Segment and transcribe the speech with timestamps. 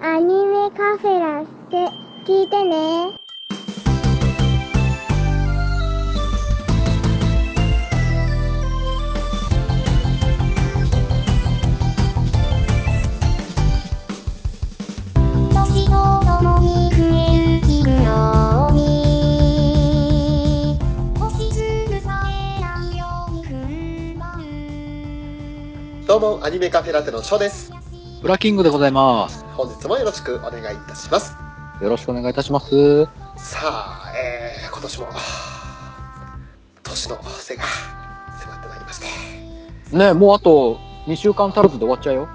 [0.00, 1.76] アニメカフェラって
[2.24, 3.10] 聞いてね。
[15.52, 17.58] 年とともに増え
[18.72, 18.86] に
[21.18, 24.24] 星屑さえないように踏ん張
[26.02, 27.72] るどうも、アニメカフェラテのショーです。
[28.22, 29.47] ブラキングでございます。
[29.58, 31.34] 本日もよろしくお願いいたします。
[31.82, 33.06] よろしくお願いいたします。
[33.36, 36.38] さあ、えー、今年も、はあ
[36.84, 37.64] 年の瀬が
[38.40, 39.00] 迫ってまいりまし
[39.90, 42.28] て、ねもうあと2週間足らずで終わっちゃうよ。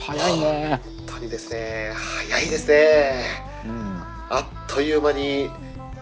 [0.00, 0.80] 早いね。
[1.06, 3.24] 本当にですね、早いですね。
[3.66, 4.02] うん。
[4.30, 5.50] あっという間に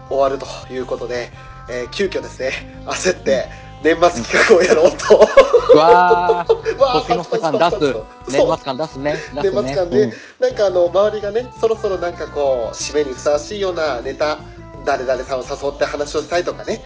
[0.07, 1.31] 終わるということで、
[1.69, 2.51] えー急遽ですね、
[2.85, 3.49] 焦って
[3.85, 5.29] 年末企画をやろうと。
[5.75, 7.95] うわー、 年の瀬感出す。
[8.31, 9.15] 年末感出すね。
[9.35, 9.63] 出年。
[9.63, 14.39] 末感で、なんかあの周りがねそろそろなんかこう締めにふさわしいようなネタ
[14.85, 16.83] 誰々さんを誘って話をしたいとかね、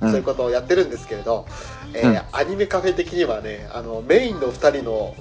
[0.00, 0.10] うん。
[0.10, 1.46] そういうことをやってるんですけれど、
[1.92, 2.20] えーうん。
[2.32, 5.14] アニメカフェ的にはねあのメインの2人の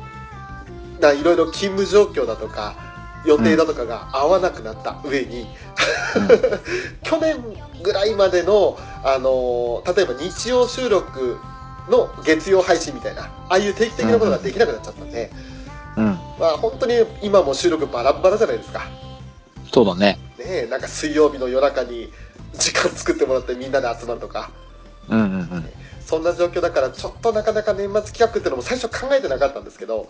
[0.99, 2.92] ないろいろ勤務状況だとか
[3.25, 5.47] 予定だとかが合わなくなった上に、
[7.03, 7.43] 去年
[7.81, 11.37] ぐらいまでの、あの例えば日曜収録
[11.89, 15.31] の月曜配信みたいなああいう定期的なことができなくなっちゃったんで、
[15.97, 16.05] うん。
[16.05, 18.87] まあ本当に今も収録バラッバラじゃないですか。
[19.71, 20.19] そうだね。
[20.37, 22.11] ねえ、なんか水曜日の夜中に
[22.53, 24.51] 時間作ってもらってみんなで集まるとか、
[25.09, 25.69] うんうんうん。
[26.05, 30.09] そんな状況だからちょっとなかなか年末企画っていうのも最初考えてなかったんですけど、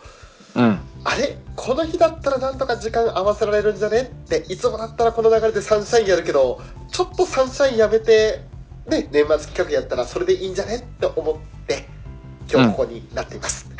[0.55, 0.79] うん。
[1.03, 1.37] あれ？
[1.55, 4.01] この日だったらなんとか時間合わせられるんじゃね？
[4.01, 8.41] って、いつもだったらこの流れでサンシャインやるけど、ちょっとサンシャインやめて、
[8.87, 10.77] ね、年末企画やったらそれでいいんじゃね？
[10.77, 11.35] って思っ
[11.67, 11.87] て、
[12.51, 13.69] 今日ここになっています。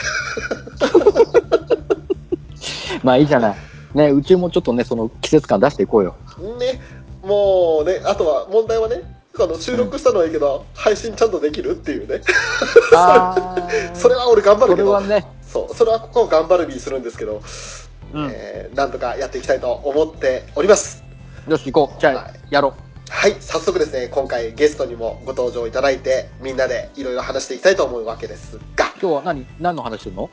[3.04, 3.56] まあいいじゃない。
[3.96, 6.16] ねうちもちょっとね、その季節感出していこうよ。
[6.60, 6.82] ね、
[7.24, 9.04] もうね、あとは問題はね、
[9.40, 11.72] あの収録したのはいいけど、配信ちゃんとできる？
[11.72, 12.22] っていうね。
[13.94, 15.28] それは俺頑張るけどそれは、ね。
[15.54, 17.44] そう、それはここを頑張るにするんですけど、
[18.14, 18.30] うん。
[18.32, 21.04] えーなんとかやっていきたいと思っております。
[21.48, 22.02] よし、行こう。
[22.02, 22.74] じゃあ、はいやろ
[23.10, 28.90] はい、早速ですね、今回ゲストにもご登場いただいて、みんなでいろいろ話していきたいと思うわけですが、う。
[29.00, 30.24] 今日は何、何の話するの？
[30.24, 30.32] お、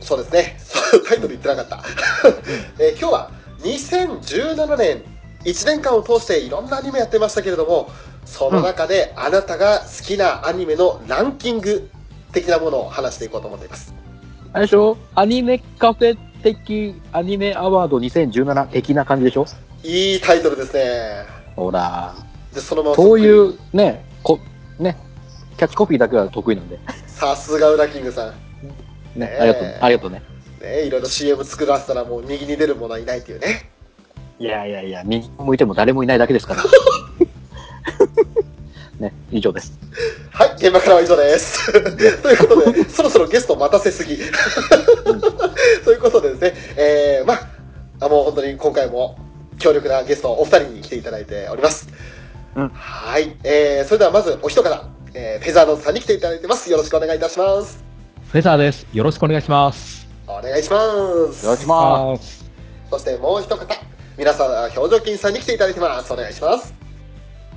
[0.00, 0.56] そうですね、
[1.06, 1.84] タイトル言ってなかった。
[2.82, 3.30] えー今日は
[3.60, 5.02] 2017年、
[5.44, 7.90] 1年間を通していろんなアニメやってましたけれども、
[8.24, 11.90] その中であなたが好きなアニメのランキング
[12.32, 14.05] 的なものを話していこうと思っています。
[14.52, 14.96] あれでしょ？
[15.14, 19.46] アニメカフェ的アニメアワード2017的な感じでしょ？
[19.82, 21.24] いいタイトルですね。
[21.54, 22.14] ほら。
[22.54, 24.38] で、そのままそういうね、こ、
[24.78, 24.96] ね、
[25.56, 26.78] キャッチコピーだけは得意なんで。
[27.06, 28.34] さすがウラキングさん。
[29.18, 30.22] ね、ねありがとう、ありがとうね。
[30.60, 33.70] ね、いろいろ CM 作らせたらもう右に出る者はいないっていうね。
[34.38, 36.62] いやいやいや、右向いても誰もいないだけですから。
[38.98, 39.78] ね、以上です。
[40.30, 41.72] はい、現場からは以上です。
[42.22, 44.16] ということで、そろそろゲスト待たせすぎ。
[45.84, 47.38] ということでですね、えー、ま
[48.00, 49.18] あ、もう本当に今回も
[49.58, 51.88] 強力なゲストお二人に来ていただいております。
[52.54, 56.70] うんはい、えー、それではまずお一方、えー、フェザーノートさんに来ていただいてます。
[56.70, 57.84] よろしくお願いいたします。
[58.32, 58.86] フェザーです。
[58.92, 60.06] よろしくお願いします。
[60.26, 60.78] お願いしま
[61.32, 61.44] す。
[61.44, 62.44] よろしくます。
[62.90, 63.66] そしてもう一方、
[64.18, 66.12] 皆さん、表情筋さんに来ていただいてます。
[66.12, 66.74] お願いします。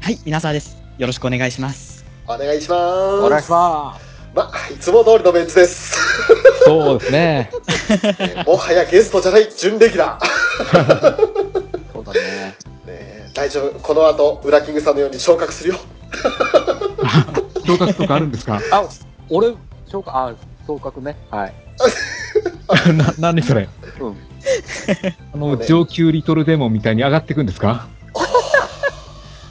[0.01, 0.78] はい、皆さんです。
[0.99, 2.05] よろしくお願いします。
[2.27, 3.21] お願いします。
[3.25, 4.05] お願いします。
[4.35, 5.97] まあ、いつも通りのメンツです。
[6.65, 7.49] そうですね。
[8.45, 11.15] もはやゲストじゃない準レギュラー。
[11.93, 12.19] そうだね。
[12.85, 13.79] ねえ大丈夫？
[13.79, 15.77] この後、ウラキングさんのように昇格するよ。
[17.66, 18.59] 昇格とかあるんですか？
[18.71, 18.83] あ、
[19.29, 19.53] 俺、
[19.89, 20.33] 昇格、あ、
[20.67, 21.16] 昇格ね。
[21.31, 21.53] はい。
[22.93, 23.69] な、何それ？
[24.01, 24.17] うん。
[25.33, 27.87] あの、上級リトルデモンみたいに上がっていくんですか？
[27.98, 27.98] お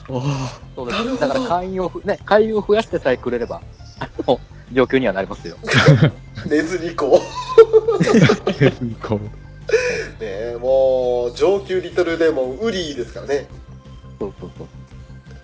[0.09, 3.61] そうですだから会員をふ、ね、会員を増やしてさえくれれば、
[4.01, 4.41] あの、
[4.73, 5.57] 状況にはなりますよ。
[6.49, 7.21] 寝ずにこ
[9.03, 9.21] こうう。
[9.21, 9.29] ね
[10.21, 13.47] えもう、上級リトルデモン、ウリーですからね。
[14.19, 14.67] そうそうそう。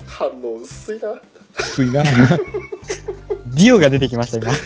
[0.07, 1.21] 反応薄いな。
[1.59, 2.03] 薄いな。
[3.55, 4.51] ディオが出てきました、今。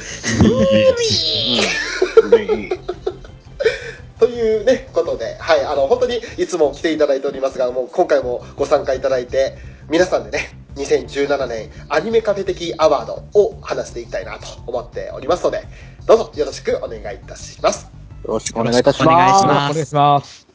[4.19, 9.59] というね、ことで、はい、あの、本当にいつも来ていただいておりますが、もう今回もご参加いただいて、
[9.91, 15.65] 皆さんでね、2017年アニメカフェ的アワードを話していきたいなと思っておりますので、
[16.05, 17.85] どうぞよろしくお願いいたします。
[17.87, 20.49] よろしくお願いいたしよろしくお願いしまますお願いします。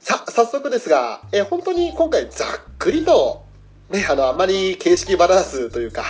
[0.00, 3.44] さあ、早速ですが、えー本当に今回ざっくりと、
[3.88, 6.02] ね、あの、あんまり形式バランスというか、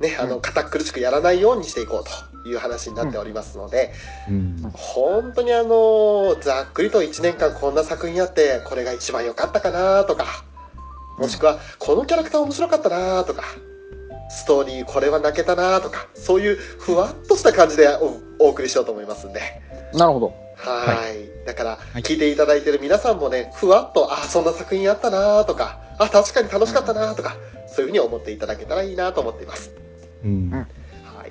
[0.00, 2.10] ね、あの、堅苦しくやらないようにしていこうと
[2.46, 3.92] いう話になっておりますので、
[4.28, 4.70] うん。
[4.72, 10.24] 本当にあの、ざっくりと1年間こんな作品やって、これが一番良かったかなとか、
[11.18, 13.42] もしくは、このキャラクター面白かったなとか、
[14.30, 19.40] ストーリーこれは泣けたなとか、そういうふわっとした感じでおお送りしようと思いますんで。
[19.94, 20.48] なるほど。
[20.56, 21.46] はい。
[21.46, 27.36] だから、い聞いていただいてる皆さんもね、ふわっと、あ、そんな作品あったなとか、あ、確かに楽しかったなとか、
[27.66, 29.70] そういうふうに思っていただけたらいいなと思っています。
[30.24, 30.66] うん。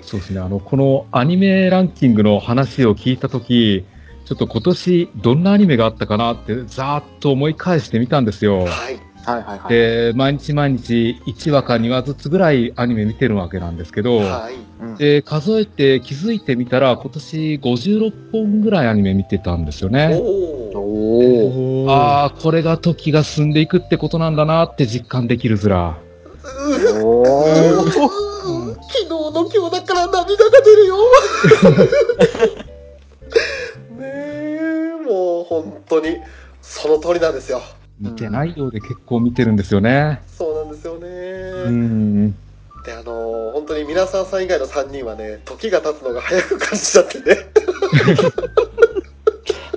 [0.08, 0.12] はい。
[0.12, 0.40] そうですね。
[0.40, 3.84] あの、このアニメランキングの話を聞いたとき、
[4.24, 8.58] ちょっと今年どんなアニメがあったかなってざーっと思い返してみたんですよ。
[8.58, 9.00] はい。
[9.24, 9.72] はいはいはい。
[9.72, 14.54] で、毎日毎日1話か2話ずつぐらいアニメ見てるわけなんですけど、はい。
[14.80, 20.20] うんで、数えて気づいてみたら今年56本ぐらいアニメ見てたんですよね。
[20.20, 20.78] おー。
[20.78, 21.90] おー。
[21.90, 25.98] ああ、これが時が進んでいくってことなんだなって実感できるずら。
[26.34, 28.27] うおー。
[28.88, 30.96] 昨日の今日だから涙が出るよ
[33.90, 36.16] ねえもう本当に
[36.62, 37.60] その通りなんですよ
[38.00, 40.22] 見てないようで結構見てるんですよね。
[40.28, 41.08] そうなんですよね、
[41.66, 42.30] うん。
[42.84, 47.42] であの本当に皆さんさん以外の3人はね時が経つのが早く感じちゃってねだ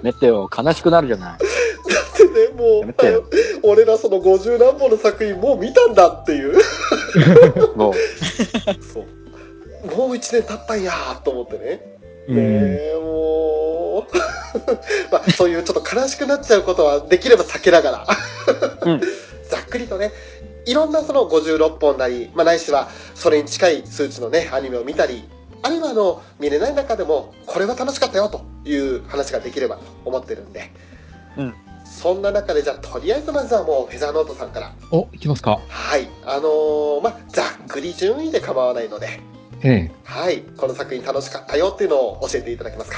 [0.03, 1.39] メテオ、悲しくなるじゃない。
[2.45, 3.25] ってねもう。
[3.63, 6.57] 俺らその50何本の作品もう見たんだっていう。
[7.75, 7.93] もう。
[8.93, 9.95] そう。
[9.95, 10.93] もう1年経ったんや
[11.23, 11.97] と思ってね。
[12.27, 12.35] うん。
[12.35, 12.41] ね
[12.93, 14.15] えもう。
[15.11, 18.07] まあそういうちょっと悲しくなっちゃうことはできれば避けながら、
[18.81, 19.01] うん。
[19.49, 20.11] ざっくりとね。
[20.65, 25.27] いろんなその56本なり、まあ、ないしはそれに近い数値のねアニメを見たり
[25.63, 30.71] あるいはあの見れない中でもこれは楽しかったよという話ができればと思ってるんで、
[31.37, 35.59] うんそんな中でじゃあとりあえずまずはもうフェザーノートさんからお、いきますか。
[35.67, 39.19] はいあのーまあざっくり順位で構わないので
[39.63, 39.91] ええ。
[40.03, 42.97] はいこの作品楽しかったよっていうのを教えていただけますか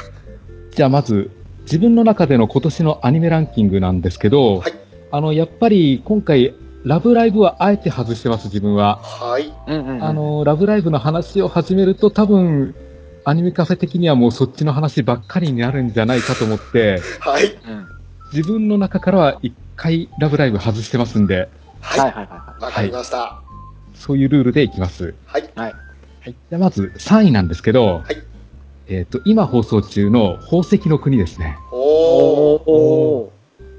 [0.75, 1.31] じゃあまず、
[1.63, 4.73] 自分の中での今年のアニメランキングなんですけど、はい
[5.11, 8.97] あの、やっぱり今回、ラブライブはあえて外してます、自分は。
[9.03, 10.03] はいうんうんうん。
[10.03, 12.73] あ、の、ラブライブの話を始めると多分、
[13.23, 17.92] アニメカフェ的にはもうそっちの話ばっかりになるんじゃないかと思って、はいうん。
[18.33, 21.49] 自分の中からは一回ラブライブ外してますんで、
[21.81, 23.41] はいはいはいはいはわかりました。
[23.93, 25.13] そういうルールでいきます。
[25.25, 25.43] はい。
[25.43, 25.45] い。
[25.55, 25.73] はい。
[26.21, 26.31] はい。
[26.31, 28.23] じゃあまず3位なんですけど、はい
[28.87, 31.57] えっ、と、今放送中の宝石の国ですね。
[31.71, 32.61] おー。
[32.65, 33.31] お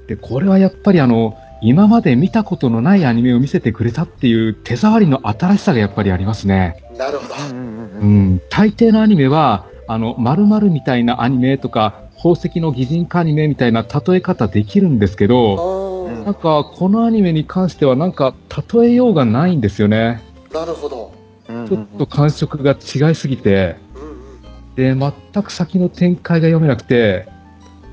[0.07, 6.83] で、これはやっぱりあの、今まで見たことのないアニメを見せてくれたっていう手触りの新しさがやっぱりありますね。
[6.97, 7.33] なるほど。
[7.33, 7.51] ー。
[7.51, 8.35] うんうんううん。
[8.35, 8.41] ん。
[8.49, 18.33] 大抵のアニメは、あの、〇〇みたいなアニメとか、宝石の擬人化アニメみたいな例え方できるんですけあど、ーなんか、このアニメに関してはなんか、
[18.73, 20.23] 例えようがないんですよね。
[20.51, 21.13] なるほど。
[21.47, 24.99] うんちょっと感触が違いすぎて、うんうん。
[24.99, 27.27] で、全く先の展開が読めなくて、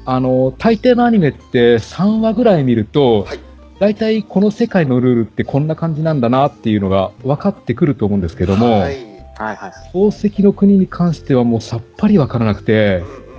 [0.06, 3.38] あの、大抵のアニメって3話ぐらい見ると、はい
[3.81, 8.94] 大体この世界のルールってこんな感じなんだなっていうのが分かってくると思うんですけども、はい。
[9.37, 9.73] はいはい。
[9.87, 13.31] 宝石の国に関してはもうさっぱり分からなくてうん、うん。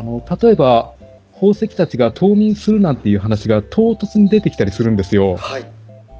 [0.00, 0.94] あの、例えば、
[1.34, 5.36] 宝石たちが冬眠するなんていう話が唐突に出てきたりするんですよ。
[5.36, 5.72] はい。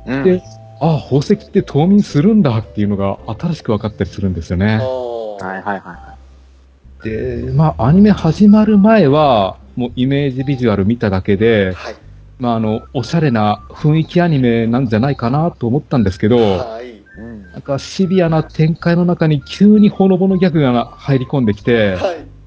[0.06, 0.43] うんで、
[0.81, 4.77] ああ、宝石って冬眠するんだっていうのが新しく分かったりするんですよね。
[4.77, 6.19] はいはいは
[7.03, 11.97] で、まあ、アニメ始まる前は、もうイメージビジュアル見ただけで、はい。
[12.38, 16.97] まあ、あの、おしゃれな雰囲気アニメなんじゃないかなと思ったんですけど、はい。
[16.99, 17.04] い。
[17.16, 17.52] うん。
[17.52, 22.39] なんかシビアな展開の中に急にほのぼのギャグが入り込んできて、はい。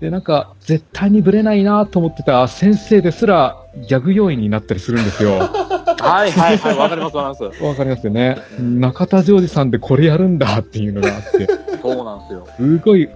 [0.00, 3.56] で、なんか絶対にブレないなと思ってた先生ですら
[3.88, 5.38] ギャグ要因になったりするんですよ。
[5.38, 5.48] わ
[5.98, 6.76] はいはいはい。
[6.76, 7.76] わかりますわかります。
[7.76, 8.36] かりますよね。
[8.60, 11.48] 中田ジョージさんでこれやるんだっていうのがあって、
[11.80, 12.46] そうなんですよ。
[12.56, 13.08] すごい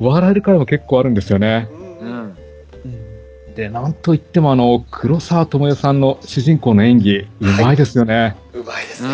[0.00, 1.68] 笑える回も結構あるんですよね。
[2.00, 2.04] う。
[2.04, 2.36] うんん。
[3.56, 8.36] で、なんといってもあの、黒沢智代さんの主人公の演技、うまいですよね。
[8.54, 9.10] うまいですね。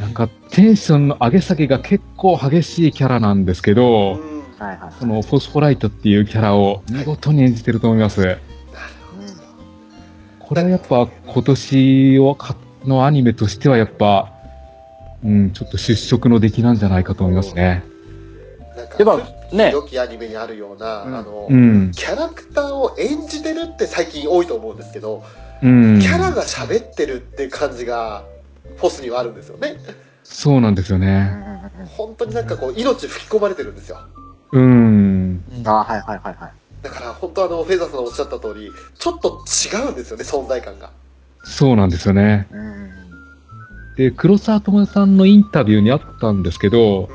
[0.00, 4.35] なんかテンションの上げ下げが結構激しいキャラなんですけうど、ん。
[4.58, 4.92] はいはい。
[4.98, 8.38] そのフォスフォライトっていうキャラを見事に演じてると思います。
[10.40, 14.32] これはやっぱ今年をかのアニメとしてはやっぱ、
[15.24, 17.82] うん、ちょっと出色の出来なんじゃないかと思いますね。
[18.76, 19.20] なんか、でも
[19.52, 21.90] ね良きアニメにあるような、うんあの、うん。
[21.90, 25.24] キャラクターを演じてるって最近多いと思うんですけど、
[25.62, 25.98] うん。
[26.00, 28.24] キャラが喋ってるって感じが、
[28.76, 29.76] フォスにはあるんですよね。
[30.22, 31.24] そうなんですようね。
[31.24, 33.98] ん本当になんかこう、命吹き込まれてるんですよ。
[34.52, 35.42] うん。
[35.64, 36.52] あはいはいはいはい。
[36.82, 40.90] だから本当あの、フェザーさんのおっしゃった通り、ちょっと違うんですよね、存在感が。
[41.44, 42.46] そうなんですよね。
[42.52, 42.90] うん。
[43.96, 47.08] で、黒沢智代さんのインタビューにあったんですけど、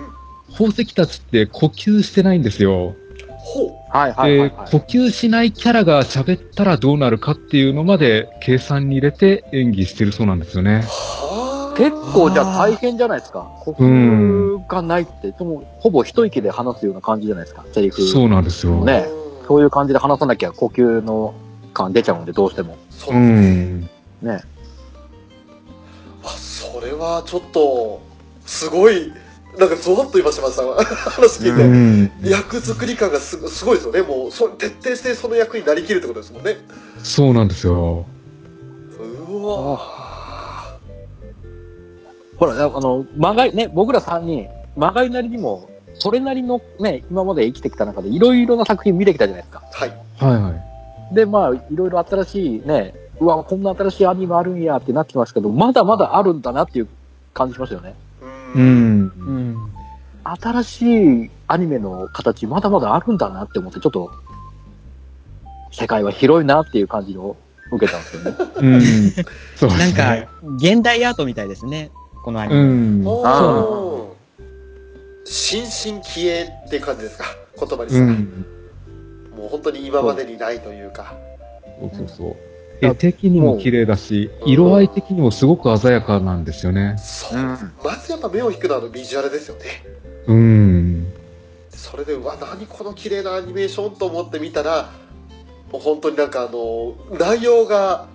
[0.52, 2.96] 宝石たちって呼吸してないんですよ。
[3.28, 3.82] ほう。
[3.90, 10.82] はいはいはい、で、はい呼吸しないキャラが喋ったらどうなるかっていうのまで計算に入れて演技してるそうなんですよね。
[10.82, 11.31] はあ。
[11.76, 13.50] 結構じゃあ大変じゃないですか。
[13.60, 18.02] 呼吸がないって、そのほぼ一息で話すような感じじゃないですか、セリフ。
[18.02, 18.84] そうなんですよ。
[18.84, 21.34] ねうんそういう感じで話さなきゃ呼吸の
[21.74, 22.78] 感出ちゃうんで、どうしても。
[22.90, 23.42] そううですね。
[23.42, 23.82] ん。
[23.82, 23.90] ね。
[26.24, 28.02] あ、それはちょっと、
[28.46, 29.12] すごい、
[29.60, 30.64] なんかゾワッと今しました。
[31.12, 31.64] 話聞いて。
[31.64, 32.12] うん。
[32.24, 34.04] 役作り感がすすごいですよね。
[34.04, 36.56] もうそ、徹底してその役になりきるってことですもんね。
[37.04, 38.06] そうなんですよ。
[39.30, 40.01] うわ
[42.42, 49.62] ほら、あの、まがい、ね、僕ら3人、まがいなりにも、それなりのね、今まで生きてきた中でいろいろな作品見てきたじゃないですか。
[49.72, 49.94] はい。
[50.18, 50.50] はいは
[51.12, 51.14] い。
[51.14, 56.88] で、まあ、いろいろ新しいね、うわ、こんな新しいアニメあるんやってなってますけど、まだまだあるんだなっていう
[57.36, 57.94] 感じしましたよね。
[58.56, 58.60] う。
[58.60, 59.52] うんん。
[59.54, 59.58] ん。
[60.24, 64.10] 新しいアニメの形、まだまだあるんだなって思って、ちょっと、
[65.72, 67.38] 世界は広いなっていう感じを
[67.72, 68.36] 受けたんですよね。
[68.62, 68.82] うん。
[69.58, 70.26] そうですなんね。
[70.26, 71.92] か、現代アートみたいですね。
[72.24, 72.64] このアニうメ。
[73.04, 73.08] ん。
[73.08, 74.12] おあー
[75.26, 77.26] 新進気鋭って感じですか？
[77.60, 78.06] 言葉にしたら。
[78.08, 78.46] うん。
[79.38, 81.16] もう本当に今までにないというか。
[81.80, 82.36] そうそうそう。
[82.82, 86.96] 絵的にも綺麗だし、色合い的にもすごく鮮やかなんですよね。
[86.98, 87.40] そう。
[87.40, 87.48] うん
[87.84, 89.64] まずやっぱ目を引くのはあのビジュアルですよね。
[90.28, 91.14] うん。
[91.70, 94.92] それで、うわ、何この綺麗なアニメーションと思って見たら、
[95.72, 98.08] もう本当になんかあの、内容が、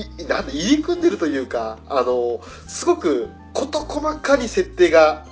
[0.00, 5.26] い、なんで入り組んでるというか、あの、すごく事細かに設定が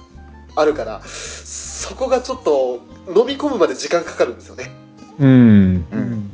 [0.54, 4.70] あるから、そこがちょっと飲み込むまで時間かかるんですよね。
[5.18, 5.28] うん。
[5.28, 5.32] う
[5.96, 6.30] ん。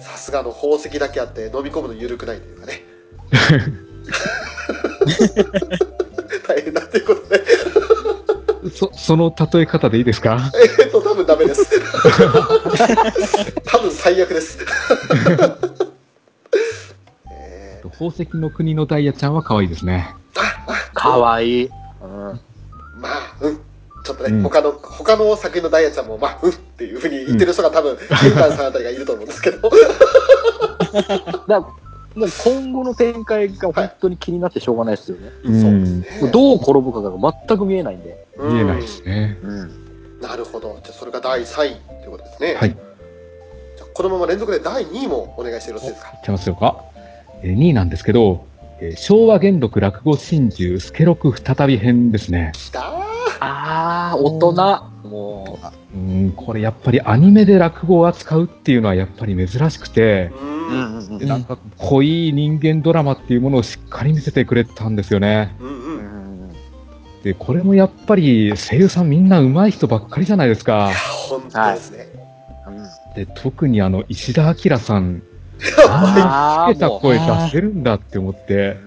[0.00, 2.84] さすがの宝石だけあって飲み込むの緩くないというかね。
[6.46, 7.44] 大変だっていうことで。
[8.76, 10.50] そ、その例え方でいいですか？
[10.80, 11.64] えっと、多分ダメです。
[13.66, 14.58] 多分最悪です。
[18.00, 20.14] えー宝石の国のダイヤちゃんは可愛いですね。
[20.94, 21.70] かわいい。
[22.02, 22.40] うん。
[23.00, 23.60] まあ、うん。
[24.02, 29.70] ちょっとね、うん他の、他の作品のダイヤちゃんも、まあ、うんっていうふうに言ってる人が多分、ケンタンさんあたりがいると思うんですけど。
[31.46, 35.30] だもう今後の展開が本当に気になってしょうがないですよね。
[35.44, 35.70] うんそう
[36.02, 36.30] ですね。
[36.32, 37.12] どう転ぶかが
[37.46, 38.26] 全く見えないんで。
[38.36, 39.38] うん見えないですね。
[39.42, 40.20] うん。
[40.20, 40.80] なるほど。
[40.82, 42.54] じゃあ、それが第3位ということですね。
[42.54, 42.70] はい。
[42.70, 46.08] じゃあこのまま連続で第2位もお願いしてよろしいですか？
[46.08, 46.84] いっちゃいますよか。
[47.42, 48.46] えー2位なんですけど、
[48.80, 52.52] えー昭和元禄落語真珠スケロク再び編ですね。
[52.54, 52.84] きたー
[53.40, 54.90] あー、大人。
[55.08, 55.58] も
[55.94, 60.44] うん、これやっぱりアニメで落語を扱うっていうのはやっぱり珍しくて、う。
[60.44, 60.50] うん。
[60.50, 65.54] うんうんでなんか濃い人間ドラマっていうものをしっかり見せてくれたんですよね。
[65.60, 65.70] うんう。
[65.70, 66.52] うんん。
[67.24, 70.96] で、これもやっぱり声優さんみんな上手い人ばっかりじゃないですかいや、。
[71.28, 72.06] 本当ですね。
[73.16, 75.22] で、特にあの、石田明さん、
[75.60, 76.90] つけた。
[76.90, 78.78] 声出せるんだって思って、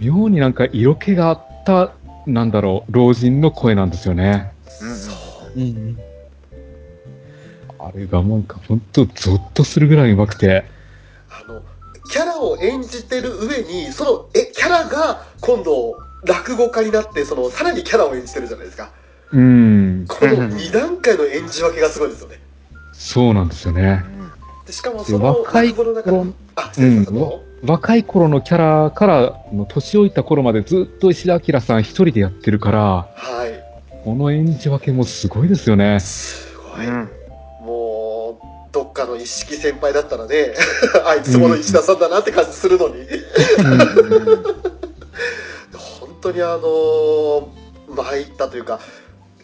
[0.00, 0.06] うん。
[0.06, 1.92] 妙になんか色気があった、
[2.26, 4.52] なんだろう、老人の声なんですよね。
[4.80, 5.12] うんそ
[5.54, 5.60] う。
[5.60, 5.98] うん。
[7.78, 10.64] あれがなんか本当ゾッとするぐらい上手くて、
[11.28, 11.62] あの、
[12.10, 18.90] キャラを演じてる上に、その、え、キャラが今度、落語家になって、その、さらにキャラを演じてるじゃないですか。
[19.32, 22.40] うん、この2段階の演じ分けがすごいですよね。
[22.92, 24.04] そうなんですよね。
[24.72, 25.94] でしかもでその、若い頃、
[27.62, 32.80] 若い頃のキャラからの年老いた頃までずっと石田明さん一人でやってるから、
[33.14, 34.02] はい。
[34.02, 36.00] この演じ分けもすごいですよね。
[36.00, 36.86] すごい。
[36.86, 37.10] うん。
[37.60, 40.54] もう、どっかの一式先輩だったらね、
[41.04, 43.06] あいつもの石田さんだなって感じするのに。
[45.74, 47.48] 本当にあの
[47.88, 48.80] 参ったというか、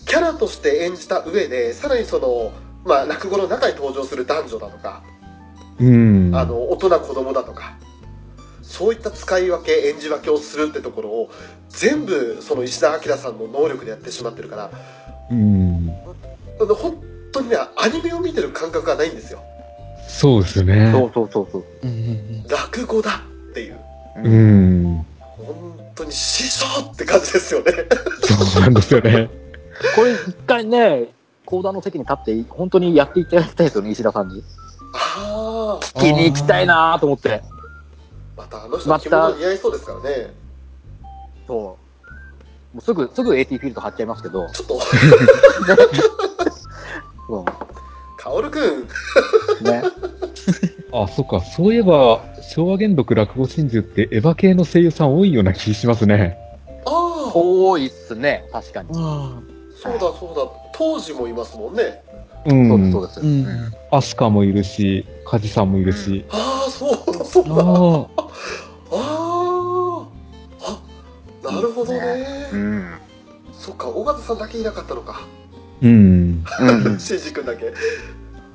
[0.07, 2.51] キャラとして演じた上で、さらにその、
[2.87, 5.03] まあ、落語の中に登場する男女だとか、
[5.81, 6.31] うん。
[6.35, 7.77] あの、大人子供だとか、
[8.63, 11.31] そういった使い分け、演じ分けをするってところを、
[11.69, 14.71] 全部、その石田明さんの能力でやってしまってるから、
[15.31, 15.91] うん。
[16.61, 19.41] あの本当にね、アニメを見てる感覚がないんですよ。
[20.09, 20.91] そうですよね。
[20.93, 21.65] そうそうそうそう。
[21.83, 23.79] うんうん落語だっていう。
[24.17, 25.07] うん。
[25.21, 27.73] 本当に師匠って感じですよね。
[28.23, 29.29] そうなんですよね。
[29.95, 31.09] これ一回ね、
[31.45, 34.43] 講談の席に立って、本当にやっていただきたいですよね、石田さんに。
[34.93, 37.43] ああ、聞きに行きたいなーと思って。
[38.37, 40.35] またあの人また着物似合いそうですからね。
[41.47, 41.59] そう。
[41.59, 41.79] も
[42.79, 44.77] うすぐ、すぐ AT フィールド貼っちゃいますけど、ちょっと、
[47.29, 47.45] う
[48.17, 48.81] カオルくん。
[48.81, 48.89] ん。
[49.65, 49.83] ね。
[50.93, 51.41] あ、そっか。
[51.41, 56.39] そういえば、昭和元禄落語真珠ってエヴァ系の声優さん多いような気しますね。
[56.87, 58.89] ああ多いっすね、確かに。
[58.95, 59.41] あ
[59.83, 60.43] そうだそうだ
[60.73, 62.03] 当時もいますもんね
[62.47, 62.69] うん。
[62.69, 63.21] そうです、そうです。
[63.21, 66.25] うんうんアスカもいるし、カジさんもいるし。
[66.31, 68.07] ああそうだそうだあ
[68.93, 70.07] あ
[70.61, 70.79] あ
[71.49, 72.99] あなるほどねうん。
[73.53, 75.23] そっか尾形さんだけいなかったのか
[75.81, 76.45] うん。
[76.61, 76.99] うん。
[77.01, 77.73] シンジ君だけ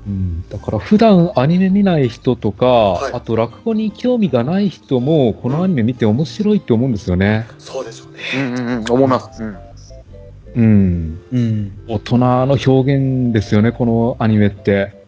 [0.06, 7.46] うん、だから普段アニメ見ない人とか、いあと落語に興味がない人も、このアニメ見て面白いって思うんですよね。
[7.58, 9.42] そうでしょうねうんうんうん、思います。
[9.42, 9.56] うん。
[10.56, 11.20] うん。
[11.32, 11.72] うん。
[11.88, 15.04] 大人の表現ですよね、このアニメって。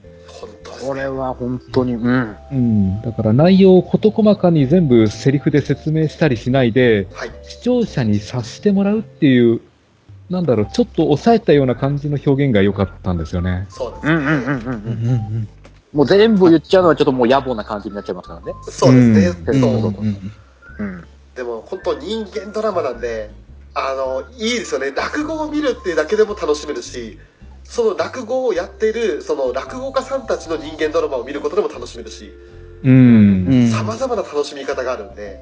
[0.87, 2.37] これは本当に、うん。
[2.53, 3.03] うん。
[3.03, 9.61] だから内容を事細かに全部セリフで説明したりしないで、はい視聴者に察してもらうっていう、
[10.31, 13.67] なんだろう、ちょっと抑えたような感じの表現が良かったんですよね。
[13.71, 15.49] そうですねうんうんうんうんうんうん
[15.93, 18.53] もう全部言っちゃうのはちょっともう野暮な感じになっちゃいますからね。
[18.69, 20.05] そうですね、うんそうそうそう
[20.81, 21.05] うん。
[21.35, 23.31] でも本当人間ドラマなんで
[23.79, 27.19] あのいいですよね落語を見るっていうだけでも楽しめるし
[27.65, 32.33] その落語をやってるその落語家さんたちの人間ドラマを見ることでも楽しめるし
[32.83, 33.47] うん。
[33.47, 35.41] うんさまざまな楽しみ方があるんで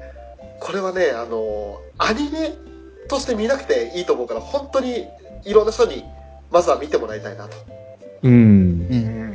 [0.59, 2.53] これはねあのアニメ
[3.07, 5.07] として見なくていいと思うから本当に
[5.45, 6.03] いろんな人に
[6.51, 7.55] まずは見てもらいたいなと
[8.23, 8.33] うん。
[8.33, 9.25] うん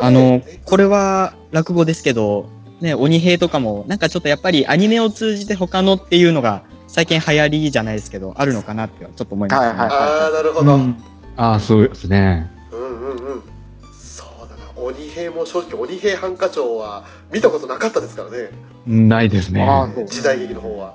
[0.00, 2.48] あのね、これは落語ですけど、
[2.80, 9.66] ね、鬼平とかも、なんかちょっとやっぱりアニメを通じて他のっていうのが、最近流行りじゃないですけど、あるのかなってちょっと思います、ね。
[9.68, 11.02] はいはいああなるほど、うん
[11.38, 12.50] ああ、そうですね。
[12.70, 13.42] うんうんうん
[13.94, 18.50] そうだな鬼平も正直鬼平犯科帳は見たことなかったですからね
[18.86, 19.66] ないですね。
[20.06, 20.94] 時代劇の方は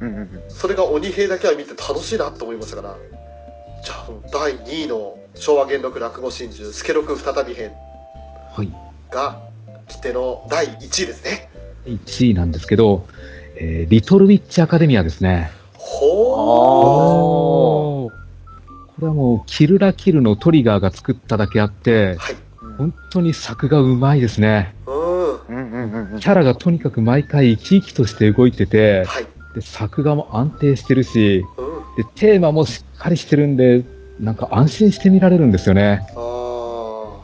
[0.00, 0.42] うんうんうん。
[0.48, 2.96] それが鬼平だけは見て楽しいなと思いましたから
[3.84, 7.72] じゃあ第2位の昭和元禄落語真珠助六再び編
[8.54, 8.72] はい。
[9.10, 9.38] が
[9.86, 11.50] 来ての第1位ですね
[11.84, 13.06] 1位なんですけど、
[13.58, 15.50] えーリトルウィッチアカデミアですね。
[15.74, 16.96] ほ
[18.08, 22.36] これはもう、キルラキルのトリガーが作っただけあってー、はい
[22.78, 24.74] 本当に作がうまいですね。
[24.86, 26.20] うんうんうんうんうん。
[26.20, 33.84] キャラがとにかく毎回生き生きとして動いてて、はいで作画も安定してるし、うんで、テーマもしっかりしてるんで、
[34.20, 36.06] なんか安心して見られるんですよね。
[36.14, 37.18] あー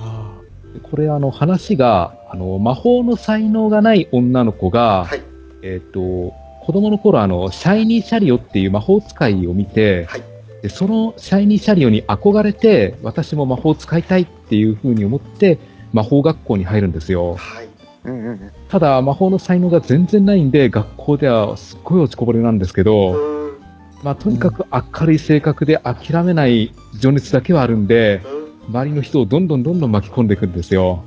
[0.00, 0.32] あ
[0.74, 5.22] でこれあの話が、あの、魔法の才能がない女の子が、はい
[5.66, 6.32] えっ、と、
[6.64, 10.22] 子供の頃あの、シャイニーシャリオっていう魔法使いを見て、はい
[10.62, 15.58] でそのシャイニーシャリオに憧れて、私も魔法を使いたいっていう風に思って、
[15.92, 17.34] 魔法学校に入るんですよ。
[17.34, 17.68] はい
[18.04, 18.52] うんうんうん。
[18.68, 23.56] ただ、魔法の才能が全然ないんで、学校ではすっごい落ちこぼれなんですけど、うん
[24.02, 31.04] まあ、とにかく明るい性格で諦めない情熱だけはあるんで、うん周りの人をどんどんどんどん巻き込んでいくんですよ。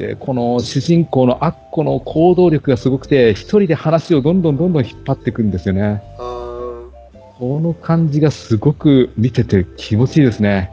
[0.00, 6.02] うんで、この主人公のアッコの行動力がすごくて、一人で話をどんどんどんどん引っ張っていくんですよね。
[6.16, 10.70] この感じがすごく見てて気持ちいいですね。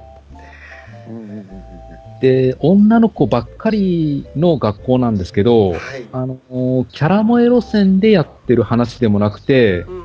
[2.22, 5.80] で、女の子ばっかりの学校なんですけど、はい
[6.12, 6.38] あの、
[6.92, 10.04] キャラ萌え路線でやってる話でもなくて、うん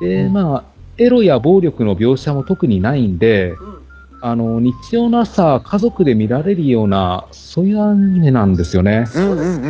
[0.00, 0.64] で、うんまあ、
[0.98, 3.78] エロや暴力の描写も特にないんで、うん
[4.20, 9.06] あの、日曜の朝、家族で見られるような、そういうアニメなんですよね。
[9.06, 9.60] そうです。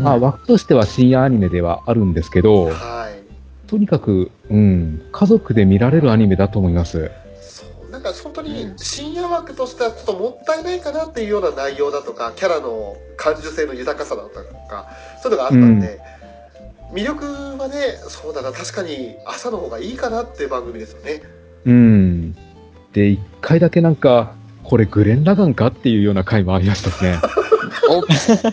[0.00, 3.14] まあ、枠としては深夜アニメではあるんですけど、はい
[3.66, 7.10] とにかく、うん、家族で見られるアニメだと思います。
[7.40, 14.28] そうなんか本当に深夜枠としてはちょっともったいないかなっていうような内容だとかキャラの感受性の豊かさだと
[14.68, 14.86] か
[15.22, 15.98] そういうのがあったんで、
[16.92, 17.24] 魅力
[17.58, 17.74] はね
[18.08, 21.22] そうだな確かに朝の方がいいかなっていう番組ですよね
[21.64, 22.36] うん。
[22.94, 27.18] で、一回だけなんか、これグレン・ラガンかっていうような回もありましたしね。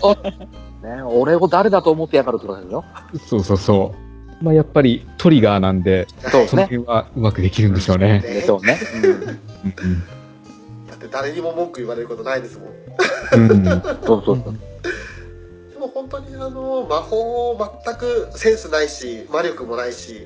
[0.01, 2.83] お、お、ね、俺を誰だと思ってやがるってことですよ。
[3.27, 3.95] そうそうそ
[4.41, 4.43] う。
[4.43, 8.19] まあ、やっぱりトリガーなんで、そうその辺はうまくできるんでしょうね。
[8.19, 8.79] でしょうね。
[9.63, 10.03] うん
[10.87, 12.69] だって誰にも文句言われることないですもん
[13.43, 13.67] うん。
[13.67, 14.55] うんそうそうそう。
[15.71, 20.25] でも本当にあの魔法全くセンスないし魔力もないし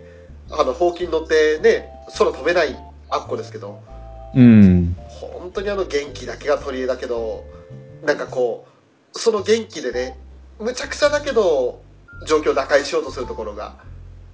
[0.49, 2.78] あのほうきに乗ってね空飛べない
[3.10, 3.82] アッコですけど
[4.36, 4.95] うん。
[5.10, 7.45] 本当にあの元気だけが取り柄だけど
[8.06, 8.67] なんかこ
[9.13, 10.17] うその元気でね
[10.60, 11.82] むちゃくちゃだけど
[12.28, 13.76] 状況を打開しようとするところが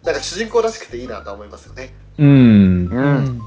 [0.03, 2.89] なんか主人公らしくていいなと思いますよねうん。
[2.89, 3.41] とうん。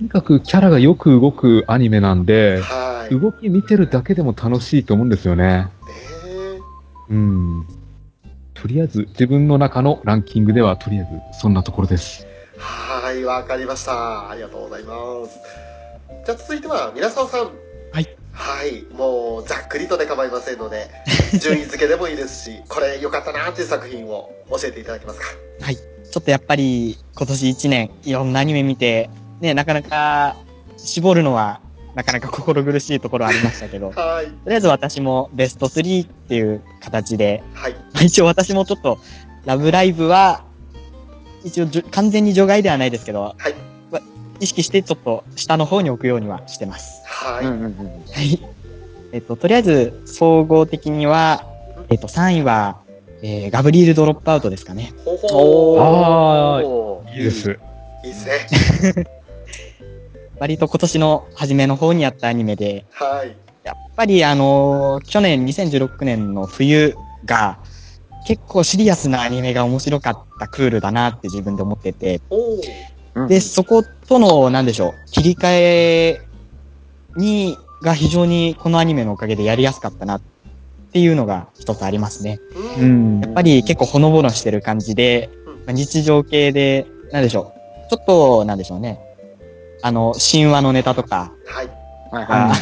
[0.00, 5.68] にかくキャラがよく動くアニメなんで、はいね動き見てるだけでも楽しいと思うんですよね。
[5.88, 6.58] え
[7.08, 7.66] うん。
[8.52, 12.26] とりあえず、自分の中のランキングでは、とりあえず、そんなところです。
[12.58, 14.94] はいわかりましたありがとうございま
[15.26, 15.38] す
[16.26, 17.40] じゃあ続いては皆沢さん
[17.92, 20.88] はいはいもうざっくりとで構いませんので
[21.40, 25.26] 順位付けでもいいですし、これ良かったなっていう作品を教えていただけますか？
[25.60, 25.76] はい。
[25.76, 30.36] ちょっとやっぱり今年1年いろんなアニメ見て、ね、なかなか
[30.78, 31.60] 絞るのは
[31.94, 34.26] なかなか 心苦しいところありましたけど、とはい。
[34.26, 37.72] りあえず私もベスト3っていう形で、はい。
[37.92, 38.98] まあ一応私もちょっと
[39.44, 40.44] ラブライブは、
[41.44, 43.67] 一応完全に除外ではないですけど、はいま
[44.40, 47.02] 意識してちょっと下の方に置くようにはしてます。
[47.04, 47.46] はい。
[47.46, 47.72] うんうんうん。
[48.12, 48.40] はい。
[49.12, 51.46] えっと、とりあえず総合的には、
[51.88, 52.80] えっと、3位は、
[53.22, 54.92] えー、ガブリールドロップアウトですかね。
[55.04, 55.80] ほほー。
[55.80, 57.58] あおいいです。
[58.04, 59.04] いいですね。
[60.38, 63.34] 割と今年の初めの方にやったアニメで、はい。
[63.64, 67.58] やっぱりあのー去年2016年の冬が、
[68.26, 72.20] 結構シリアスなアニメが面白かったクールだなって自分で思ってて、
[73.28, 76.20] で、そことの、なんでしょう、切り替え
[77.16, 80.22] に、が非常にこのアニメのおかげでやりやすかったなっ
[80.92, 82.40] ていうのが一つありますね。
[82.78, 82.82] う。
[82.82, 87.52] うんんやっぱり結構ほのぼのしてる感じで、うんまあ日常系で、なんでしょ
[87.86, 88.98] う、ちょっと、なんでしょうね、
[89.82, 91.66] あの、神話のネタとかはい。
[92.10, 92.54] はいが、は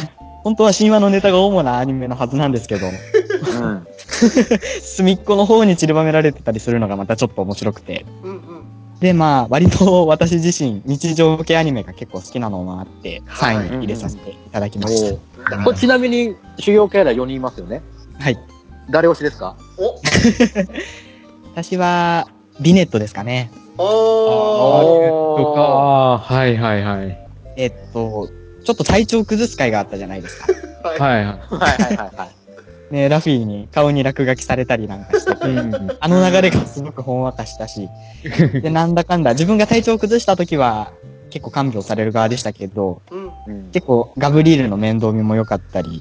[0.43, 2.89] 本当は神話のネタが主なアニメのはずなんですけど、い。
[2.89, 3.87] うん。
[4.81, 8.05] 隅っこの方に散りばめられてたりするのがまたちょっと面白くて。
[8.23, 8.56] うんうん。
[8.99, 15.15] で、まあ、割と私自身、日常系アニメが結構好きなのもあって、はい3位に入れさせていただきました。
[15.59, 17.81] おこれちなみに修行キャラ4人いますよね。
[18.19, 18.37] はい。
[18.89, 19.55] 誰推しですか？
[19.77, 19.99] お
[21.53, 22.27] 私は、
[22.59, 23.51] ビネットですかね。
[23.77, 25.37] おー。
[25.43, 25.61] とか、
[26.23, 27.27] はいはいはい。
[27.55, 28.29] えっと、
[28.63, 30.47] ちょっと体調崩す回があったじゃないですか。
[30.89, 30.99] はい。
[30.99, 31.25] はいはい。
[31.25, 31.37] はい
[31.83, 32.29] はいはいはい。
[32.91, 37.89] ね、ラフィーに顔に落書きされたりなんかして、うんあの流れがすごくほんわかしたし、
[38.61, 40.93] で、なんだかんだ、自分が体調を崩した時は、
[41.29, 43.31] 結構看病される側でしたけど、うん。
[43.47, 45.99] うん結構ガブリールの面倒見も良かったり、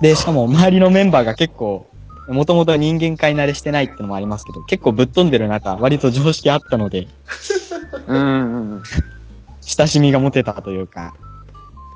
[0.00, 1.86] で、しかも周りのメンバーが結構、
[2.28, 7.06] もともと人間界慣れしてないってのもありますけど、結構ぶっ飛んでる中、割と常識あったので、
[8.06, 8.82] うん。
[9.60, 11.14] 親しみが持てたというか、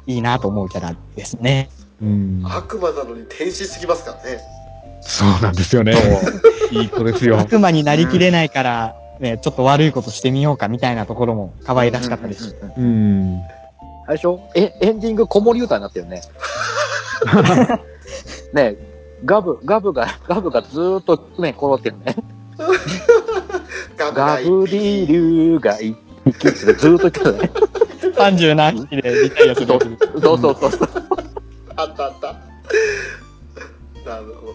[0.06, 1.70] いいなと思うキャラですね。
[2.00, 4.40] うん悪魔なのに天使すぎますからね。
[5.00, 5.94] そうなんですよね。
[6.70, 7.38] いい子ですよ。
[7.38, 12.56] 悪魔になりきれないから、ね、ちょっと悪いことしてみようかみたいなところも可愛らしかったです。
[14.06, 16.22] 最初え、エンディング子守歌になったよね。
[18.54, 18.76] ね
[19.24, 22.16] ガブ、ガブが、ガブがずーっとね、転ってるね。
[23.96, 27.50] ガガブリールが一匹ってずーっと言ってたね。
[28.16, 30.20] 30何匹でリタイアするやつ。
[30.22, 30.88] そうそうそうそう。
[31.78, 32.32] あったあった。
[34.08, 34.54] なるほど。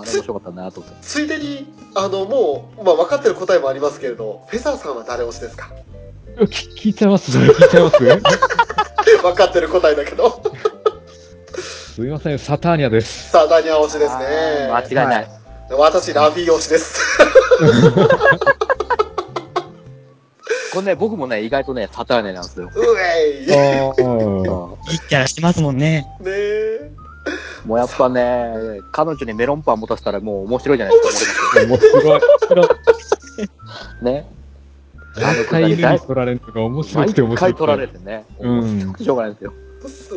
[0.00, 0.98] あれ面白かったなと思って。
[1.02, 5.70] ついでに、あの、もう、まあ、分かってる答えもありますけれど、フェザーさんは誰推しですか？
[6.38, 7.98] 聞聞いちゃいますそれ聞いちゃいます？
[9.22, 10.42] 分かってる答えだけど。
[11.94, 13.30] すいません、サターニャです。
[13.30, 14.26] さあ、ダニア推しですあね。
[14.70, 15.28] ー間違いない。
[15.72, 17.18] 私、ラフィー推しです。
[20.72, 22.70] これね、僕もね、意外とね、サターネなんですよ。
[22.74, 23.40] うえい。
[23.40, 26.06] いいキャラしてますもんね。
[26.24, 26.90] え。
[27.64, 32.20] うもうやっぱね、彼女にメロンパン持たせたらもう面白いじゃないですか、面白い。
[32.50, 32.68] 俺
[34.12, 34.26] ね。
[35.14, 37.40] 毎回犬に取られるのが面白毎くて面白くて。
[37.40, 38.24] 回取られてね。
[38.40, 39.52] うんしょうがないですよ。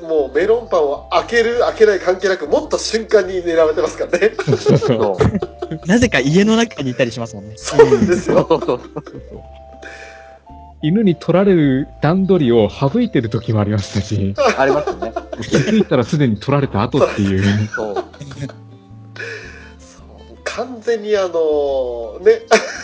[0.07, 4.31] もうメロンパンを開ける開けない関係なくもっと瞬間に狙われてますからね。
[4.45, 4.97] そうそう そう。
[4.97, 5.17] そ
[5.69, 5.87] う。
[5.87, 7.55] なぜか家の中にいたりしますもんね。
[7.57, 8.47] そうなんですよ。
[10.85, 15.13] 犬に取られる段取りを省いてる時もありましたし、ありますよね。
[15.41, 17.67] 気づいたらすでに取られた後っていう。
[17.67, 17.95] そう。
[17.95, 18.03] そう
[20.43, 22.41] 完全にあのね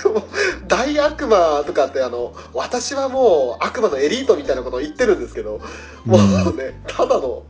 [0.68, 5.62] 大悪魔とかってあの私はもう悪魔のエリートみたいなことを言ってるんですけど
[6.06, 7.46] もうねただのも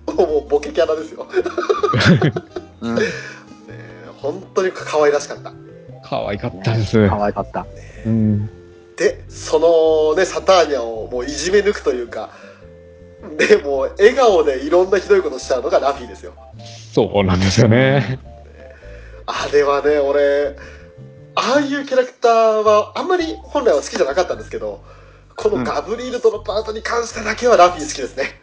[0.46, 2.34] うボケキャラですよ、ね、
[2.82, 2.98] うん。
[4.22, 5.54] 本当に可愛らしかった
[6.04, 7.08] 可愛かったです。
[7.08, 7.66] 可愛かった。
[8.06, 8.50] うん。
[9.02, 12.30] でそのねサターニャをもういじめ抜くというか
[13.36, 16.34] でもう笑顔でいろんなひどいことしちゃうのがラフィーですよ。
[16.94, 18.20] そうなんですよね。
[19.26, 20.56] あれはね俺
[21.34, 24.84] ああいうキャラクターはあんまり本来は好きじゃなかったんですけど
[25.36, 28.40] このガブリールとのパートに関してだけはラフィー好きですね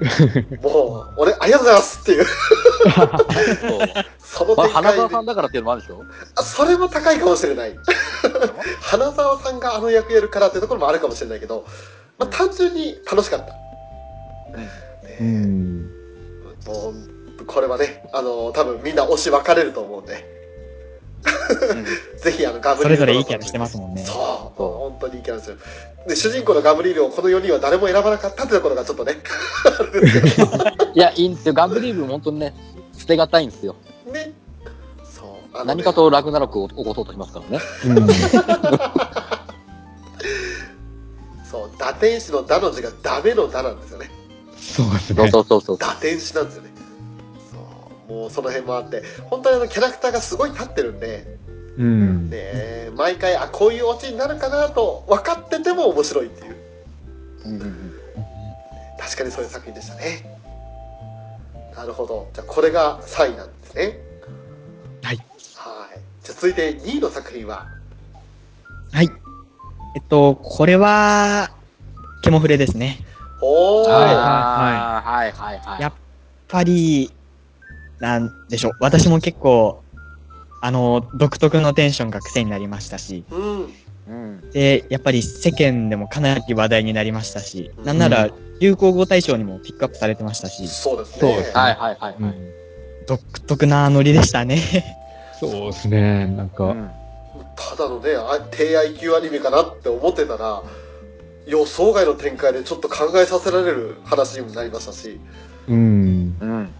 [0.62, 2.24] もう俺ありがとうございますっていう。
[4.18, 4.88] そのまあ、展開で。
[4.88, 6.04] 花澤さんだからっていうのもあるでしょ？
[6.36, 7.76] あそれも高いかもしれない。
[8.80, 11.66] 花澤さんがあの役やるからっていうところもあるかもしれないけど、
[12.18, 13.54] まあ、単純に楽しかった。
[15.20, 15.90] うん。
[16.66, 16.94] も
[17.40, 20.39] うこれはねあの多分みんな推し分かれると思うんで
[22.22, 24.04] ぜひあのガブリールそれぞれいいキャラしてますもんね。
[24.04, 24.16] そう
[24.56, 25.56] そう本当にいいキャラですよ
[26.06, 29.18] で主人公のガブリールをこの4人は誰も選ばなかったってところがちょっとね
[30.94, 31.54] いや、いいんですよ。
[31.54, 32.54] ガブリール本当にね、
[32.96, 33.76] 捨てがたいんですよ。
[34.10, 34.32] ね
[35.04, 37.60] そうね何かとラグナロクを起こそうとしますからね。
[37.86, 38.08] うん。
[41.44, 44.10] そう、打天使の打の字がダメの打なんですよね。
[44.56, 45.28] そうですね。
[45.30, 45.88] そうそうそうそう。
[45.88, 46.69] 打天使なんですよね。
[48.10, 51.38] もうその辺もあって、本当にあのキャラクターがすごい立ってるんで、
[51.78, 52.28] うん。
[52.28, 56.56] ね、毎回、あ、こういうオチになるかなと分かってても面白いっていう。
[57.46, 57.90] うんうんうん
[59.00, 60.38] 確かにそういう作品でしたね。
[61.74, 62.28] なるほど。
[62.34, 63.98] じゃあこれが3位なんですね。
[65.02, 65.16] はい。
[65.16, 65.26] はい。
[66.22, 67.66] じゃあ続いて2位の作品は、
[68.92, 69.08] はい。
[69.96, 71.50] えっと、これは、
[72.22, 72.98] ケモフレですね。
[73.40, 75.80] おー、はいあーはいはいはい。
[75.80, 75.92] やっ
[76.46, 77.10] ぱり、
[78.00, 78.72] なんでしょう。
[78.80, 79.84] 私も結構、
[80.62, 83.74] あの、独特のテンションが癖になりましたし、うん。
[84.06, 84.50] うん。
[84.52, 91.20] で、やっぱり世間でもかなり話題になりましたし、なんなら流行語大賞にもピックアップされてましたし、そうですね。
[91.20, 92.14] そうですはいはいはい。
[92.18, 92.50] うん
[93.06, 94.58] 独特なノリでしたね。
[95.32, 96.26] そうですね。
[96.26, 96.90] なんか、うん
[97.56, 100.62] ただのね、あ低 IQ アニメかなって思ってたら、
[101.46, 105.20] 予想外の展開でちょっと考えさせられる話にもなりましたし、
[105.68, 106.36] うん。
[106.40, 106.74] うん。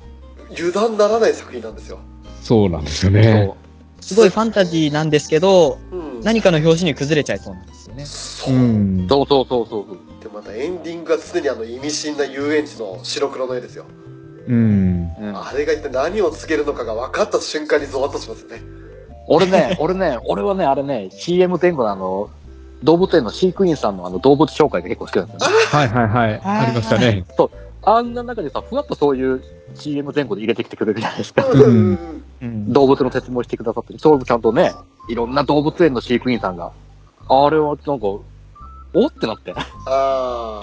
[0.51, 1.99] 油断ならない作品なんですよ。
[2.43, 3.55] そうなんですよね。
[4.01, 6.21] すごいファンタジーなんですけど、うん。
[6.23, 8.05] 何かの表紙に崩れちゃいそうなんですよね。
[8.05, 8.59] そうう。
[8.59, 9.07] ん。
[9.09, 10.23] そうそうそうそうそう。
[10.23, 13.85] で、またエンディングが常にあの意味深な遊園地の白黒の絵ですよ。
[14.49, 15.11] うん。
[15.21, 18.63] うんあれが一体何を告げるのかが分かった瞬間にゾワッとしますよね。
[19.27, 22.31] 俺ね、 俺ね、俺はね、あれね、CM 前後のあの、
[22.83, 25.67] 動物園の飼育員さんのあの動物紹介が結構好きなんですよね。
[25.67, 26.41] はいはいはい。
[26.43, 27.25] ありましたね。
[27.83, 29.43] あんな中でさ、ふわっとそういう
[29.75, 31.45] CM 前後で入れてきてくれるじゃないですか。
[31.47, 32.23] うん。
[32.43, 32.73] うん。
[32.73, 33.99] 動物の説明してくださってる。
[33.99, 34.73] それもちゃんとね、
[35.09, 36.73] いろんな動物園の飼育員さんが、
[37.29, 38.07] あれはなんか、
[38.93, 40.61] おってなって、好あ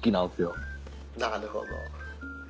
[0.00, 0.54] きなんですよ。
[1.18, 1.64] あ、なるほど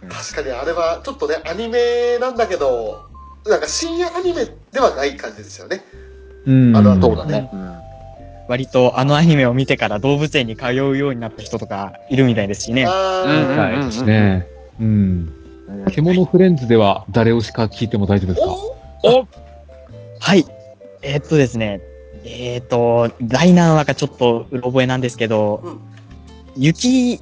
[0.03, 0.09] うん。
[0.09, 3.03] 確かにあれはちょっとね、アニメなんだけど、
[3.47, 5.83] なんか深夜アニメではない感じですよね。
[6.47, 6.77] うん。
[6.77, 7.51] あのそうだね。
[8.49, 12.85] 割とあのアニメを見てから動物園に通うようになった人とかいるみたいですしね。
[12.87, 14.47] あうんあ、はいですね。
[14.81, 15.40] うん。
[15.71, 15.93] うん。
[15.93, 18.53] 獣フレンズでは誰推しか聞いても大丈夫ですか？
[19.05, 19.27] お
[20.19, 20.45] はい。
[21.03, 21.81] えーっとですね。
[22.25, 25.81] えーっと、第何話かちょっとうろ覚えなんですけど、うん
[26.57, 27.21] 雪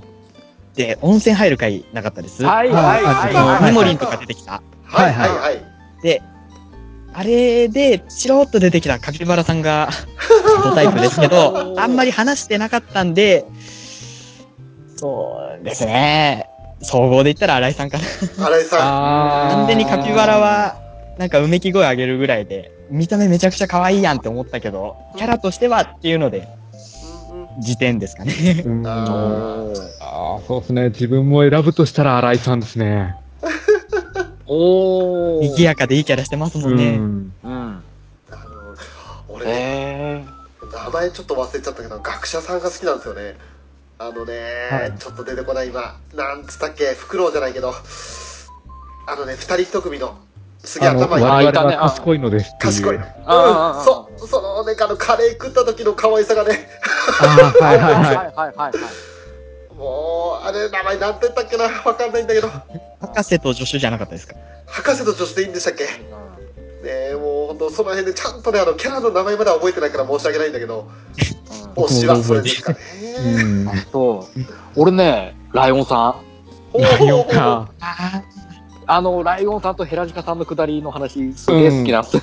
[0.74, 2.42] で温泉入る回なかったです？
[2.44, 3.70] はいはいはいあのはい。
[3.70, 4.62] ミモリンとか出てきた。
[4.84, 5.62] はいはいはい。
[6.02, 6.22] で、
[7.12, 9.90] あれで、チロッと出てきたカピバラさんが、
[10.64, 13.44] ドタイプですけど、 あんまり話してなかったんで、
[14.96, 16.48] そうですね。
[16.82, 18.04] 総合で言ったら新井さんかな。
[18.04, 18.80] 新井さん。
[18.80, 20.76] あ完全にカピバラは、
[21.18, 26.48] なんかうめき声上げるぐらいで、見た目めちゃくちゃ可愛いやんって思ったけど、キャラとしてはっていうので、
[27.60, 28.62] 時点ですかね。
[28.64, 29.04] うんあ
[30.00, 30.88] ああ、そうですね。
[30.90, 33.16] 自分も選ぶとしたら新井さんですね。
[34.46, 35.42] おー。
[35.42, 36.96] 賑やかでいいキャラしてますもんね。
[36.96, 37.32] うん。
[37.42, 37.50] うん。
[37.50, 37.82] あ
[38.30, 38.42] の
[39.28, 40.24] 俺
[40.72, 43.36] 名前ちょっと忘れちゃったけど、学者さんが好きなんですよね。
[44.00, 44.98] あのね、はい。
[44.98, 45.98] ちょっと出てこない今。
[46.14, 47.74] なんつったっけ、フクロウじゃないけど、
[49.08, 50.16] あのね、二人一組の、
[50.62, 51.24] すげえ頭いい。
[51.24, 52.72] わ我々は賢いのですっていう。
[52.72, 52.96] 賢い。
[52.96, 53.02] うん、
[53.84, 56.68] そう、そのね、あの、カレー食った時の可愛さがね、
[57.20, 58.12] ああ、はいはいは
[58.52, 58.56] い。
[58.56, 59.74] はい。
[59.76, 62.48] もう、あれ、名前なんて言ったっけな、わかんないんだけど、
[63.00, 64.34] 博士と助手じゃなかったですか？
[64.66, 65.84] 博士と女子でいいんでしたっけ？
[65.84, 65.90] ね
[66.84, 70.88] え、もう本当その辺でちゃんとね、あの、キャラの名前までは覚えてないから申し訳ないんだけど、
[71.86, 72.78] 推しはそれですかね。
[73.24, 73.66] うん。
[73.92, 74.40] そう。
[74.76, 76.12] 俺ね、ライオンさん。
[76.72, 77.70] ほうライオンほうほうほうか。
[77.80, 78.22] あ
[78.90, 82.22] あの、ライオンさんとヘラジカさんのくだりの話、すげえ好きなんですよ。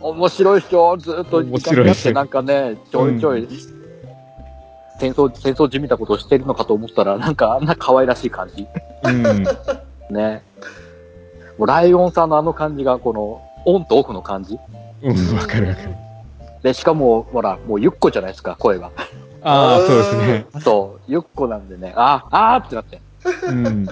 [0.00, 3.48] 面白いっしょずっと面白いっすってなんかね、ちょいちょい、
[4.98, 8.66] 戦争、戦争じみたことをしてるのかと思ったら、なんかあんな可愛らしい感じ。
[9.04, 9.44] うん。
[10.10, 10.42] ね。
[11.58, 14.58] もうライオンさんのあの感じが、この、オンとオフの感じ。
[15.02, 16.03] うん、わかるわかる。
[16.64, 18.90] で、しかも、ほら、もうゆっこじゃないですか、声が。
[19.42, 20.46] ああ、そうですね。
[20.64, 23.02] そう、ゆっこなんでね、あ、あーってなって、
[23.48, 23.86] うん。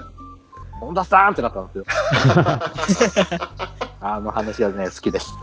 [0.81, 1.85] 本田さんってなったんですよ。
[4.01, 5.35] あの話はね、好きです。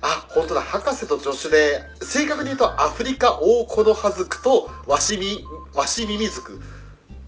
[0.00, 5.44] あ、本当だ、博士と助手で、正確に言うとアフリカオオコノハズクとワシミ、
[5.74, 6.58] ワシミミズク、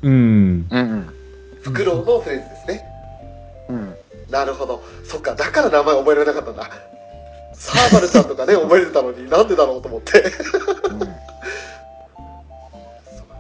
[0.01, 0.13] うん。
[0.13, 1.15] うんうん。
[1.61, 2.83] フクロウのフレーズですね。
[3.69, 3.95] うん。
[4.31, 4.83] なるほど。
[5.05, 6.92] そっか、だから名前覚えられなかったんだ。
[7.63, 10.21] サーバルちゃんとかね、覚えれてたのになんでだろうと思って。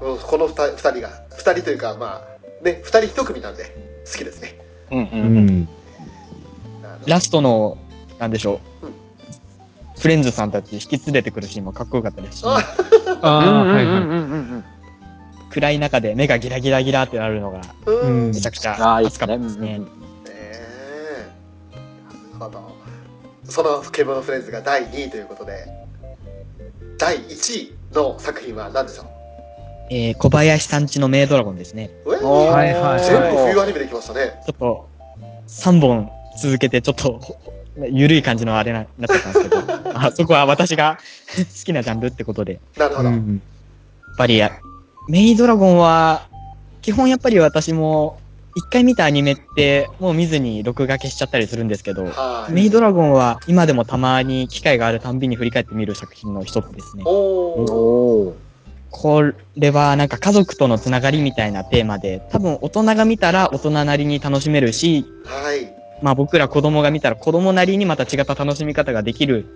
[0.00, 3.64] うんこの二人二人が、二人というか、まあ、ね、二人一組なんで、
[4.04, 4.58] 好きですね。
[7.06, 7.78] ラストの、
[8.18, 8.86] なんでしょう。
[8.86, 8.92] うん
[10.00, 12.58] フレンズさんたち引き連れてくるシーンもかっこよかったですし、あ
[13.22, 13.66] ああ、
[15.50, 18.66] 暗い中で目がギラギラギラってなるのがめちゃくち。
[18.66, 19.80] ゃ熱かったですね。
[23.52, 25.66] その「獣フレンズ」が第2位ということで
[26.96, 29.06] 第1位の作品は何でしょう？
[29.90, 31.90] えー、小林さんちのメイドラゴンですね。
[32.06, 32.50] うえおー。
[32.50, 34.40] はいはい全部冬アニメできましたね。
[34.46, 34.88] ちょっと、
[35.48, 36.10] 3本
[36.40, 37.36] 続けて、ちょっと、ほ
[37.90, 39.62] ゆるい感じのあれな、なってたんですけど、
[39.94, 40.98] あそこは私が
[41.36, 43.42] 好きなジャンルってことで、やなるほど、うん
[44.14, 44.40] っぱり、
[45.08, 46.22] メイドラゴンは、
[46.80, 48.18] 基本やっぱり私も、
[48.54, 57.04] 一回見たアニメって、もう見ずに録画消しちゃったりするんですけど、はいメイドラゴンは今でもたまに機会があるたんびに振り返って見る作品の一つですね。
[57.06, 58.34] お。
[58.90, 69.46] これはなんか家族とのつながりみたいなテーマで、多分大人が見たら大人なりに楽しめるし、はいまあ僕ら子供が見たら子供なりにまた違った楽しみ方ができる、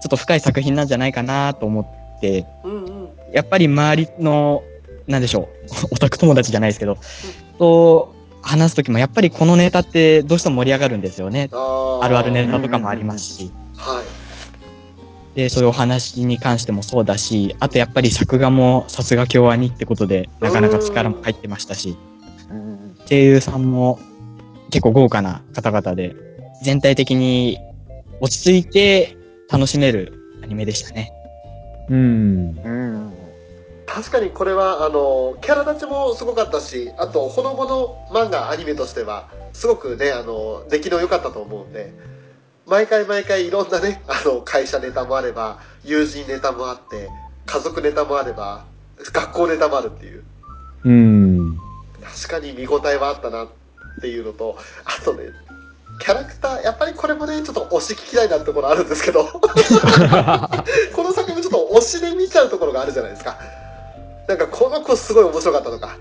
[0.00, 1.80] ちょっと深い作品なんじゃないかなと思
[2.16, 4.62] って、うんうんやっぱり周りの、
[5.08, 5.48] なんでしょ
[5.90, 6.98] う、 オタク友達じゃないですけど、
[7.58, 11.48] と話すときもやっぱりこのネタってどうしても盛り上がるんですよね。
[11.52, 13.52] あーあるあるネタとかもありますし。
[13.76, 14.24] はい
[15.34, 21.96] で、そういうお話に関してもそうだし、あとやっぱり作画もさすが京アニってことで、なかなか力も入ってましたし、
[22.50, 23.98] うん声優さんも
[24.70, 26.14] 結構豪華な方々で、
[26.62, 27.58] 全体的に
[28.20, 29.16] 落ち着いて
[29.50, 30.12] 楽しめる
[30.42, 31.12] アニメでしたね。
[31.90, 32.58] うん。
[32.64, 33.12] うん。
[33.86, 41.92] 確かにこれはあのキャラ立ちもすごかったしあとほのぼの漫画アニメとしてはすごくねあの出来の良かったと思うんで
[42.66, 47.10] 毎回毎回いろんなねあの会社ネタもあれば友人ネタもあって
[47.46, 48.64] 家族ネタもあれば
[49.12, 50.24] 学校ネタもあるっていう。
[50.84, 51.58] うん。
[52.02, 53.48] 確かに見応えはあったなっ
[54.00, 55.24] ていうのとあとね
[56.00, 59.24] キャラクターやっぱりこれもねちょっと推し聞きたいなってところあるんですけど。
[59.34, 59.40] こ
[61.02, 63.36] の作品もちょっと推しで見ちゃうところがあるじゃないですか
[64.28, 65.98] なんかこの子すごい面白かったとか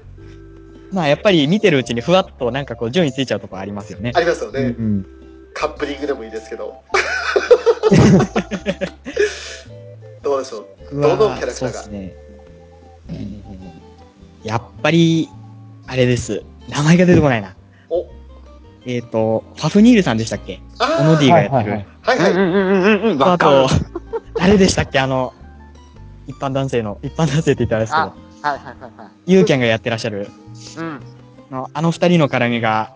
[0.92, 4.12] まあやっぱり見てるうちにふわっとなんかこう順位ついちゃうとこありますよね。
[4.16, 5.06] ありますよね、うん。
[5.54, 6.76] カップリングでもいいですけど
[10.22, 11.02] どうでしょう？
[11.02, 11.56] どのキャラクターが？
[11.56, 12.14] そうですね。
[14.44, 15.30] やっぱり、
[15.88, 16.44] あれです。
[16.70, 17.56] 名前が出てこないな。
[17.90, 18.06] お
[18.86, 20.60] えっ、と、ファフニールさんでしたっけ？
[20.80, 21.72] あオノディーがやってる。
[21.74, 23.24] はいはいはい、うんうんうんうんうん。
[23.24, 23.38] あ。
[23.38, 23.68] と、
[24.36, 25.00] 誰でしたっけ？
[25.00, 25.34] あの、
[26.28, 29.32] 一般男性の、一般男性って言ったらあれですけあど、はいはいはいはい。
[29.32, 30.30] ユーキャンがやってらっしゃる、
[30.78, 31.00] うん。
[31.52, 32.92] のあの二人の絡みが、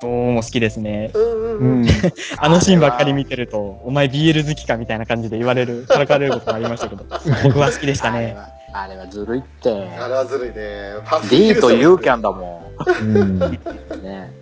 [0.00, 1.12] どうも好きですね。
[1.14, 1.88] うんうんううんん。
[2.38, 7.04] あのシーンばっかり見てると、お前 BL 好きかみたいな感じで言われる、 からかれることもありましたけど、
[7.44, 8.18] 僕は好きでしたね。
[8.18, 8.48] あれは、
[8.84, 9.70] あれはずるいって。
[9.70, 10.94] あれはずるいね
[11.30, 13.38] D とユーキャンンだもうん。
[13.38, 13.38] ん。
[13.38, 14.32] ね。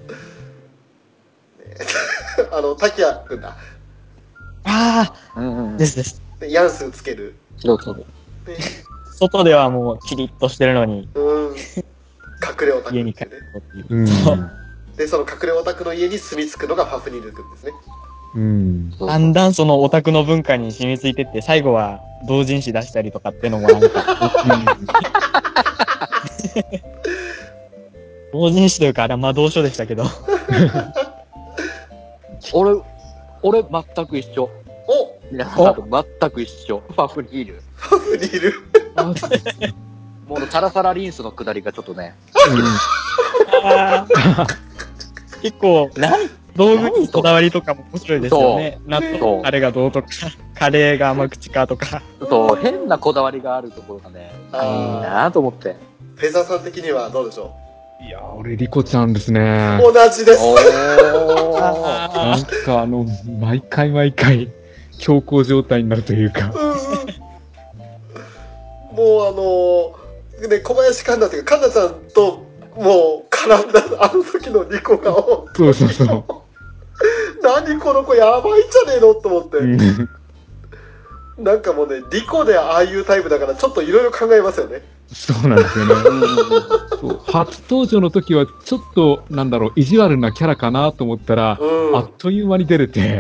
[2.53, 3.57] あの滝谷君だ
[4.65, 6.23] あうんうんあ、ですです。
[6.39, 8.05] でヤンスつける、そうそう。
[8.47, 8.57] ね、
[9.19, 11.57] 外ではもうキリッとしてるのに、うん
[12.41, 14.07] 隠れオタク家に帰るっていうう。
[14.97, 17.73] でその隠れオタクの家に住み着くのがファフニール君ですね
[18.35, 18.91] うん。
[18.91, 23.89] だんだんそのオタクの文化に染みついてって、最後は同人誌出したりとかっていうのもなんか、
[28.33, 30.05] 同人誌というかあれは魔導書でしたけど、
[32.53, 32.81] 俺、
[33.43, 34.51] 俺全く一緒。
[34.89, 36.83] お皆さんと全く一緒。
[36.89, 37.63] ファフニール。
[37.81, 38.55] ファフニール
[40.29, 42.15] もうサラサラリンスの下りがちょっとね。
[45.43, 48.79] 結構、何道具にこだわりとかも面白いですよね。
[48.87, 50.09] 納豆あれがどうとか、
[50.55, 52.03] カレーが甘口かとか。
[52.29, 55.75] そう、変なこだわりがあるところがね、いいあーなと思って。
[56.15, 57.53] フェザーさん的にはどうでしょ
[58.07, 59.93] いや、俺、リコちゃんですねう。
[59.93, 60.61] 同じですおー。
[61.57, 63.05] なんかあの、
[63.41, 64.53] 毎回毎回、
[64.99, 66.53] 強行状態になるというか。
[66.55, 67.30] うんうん
[69.01, 75.13] もうあのーね小林環奈っていうか環奈ちゃんともう絡んだあの時のニコが
[75.55, 76.25] そうそうそう。
[77.43, 80.09] 何この子やばいんじゃねえのと思って、うん
[81.39, 84.83] なんかもうねリコでああいうタイプだからちょっといろいろ考えますよね
[85.13, 85.95] そうなんですよね。
[87.27, 93.19] 初登場の時は、ちょっと、なんだろう、意地悪なキャラかなと思ったら、うんあっという間に出れて、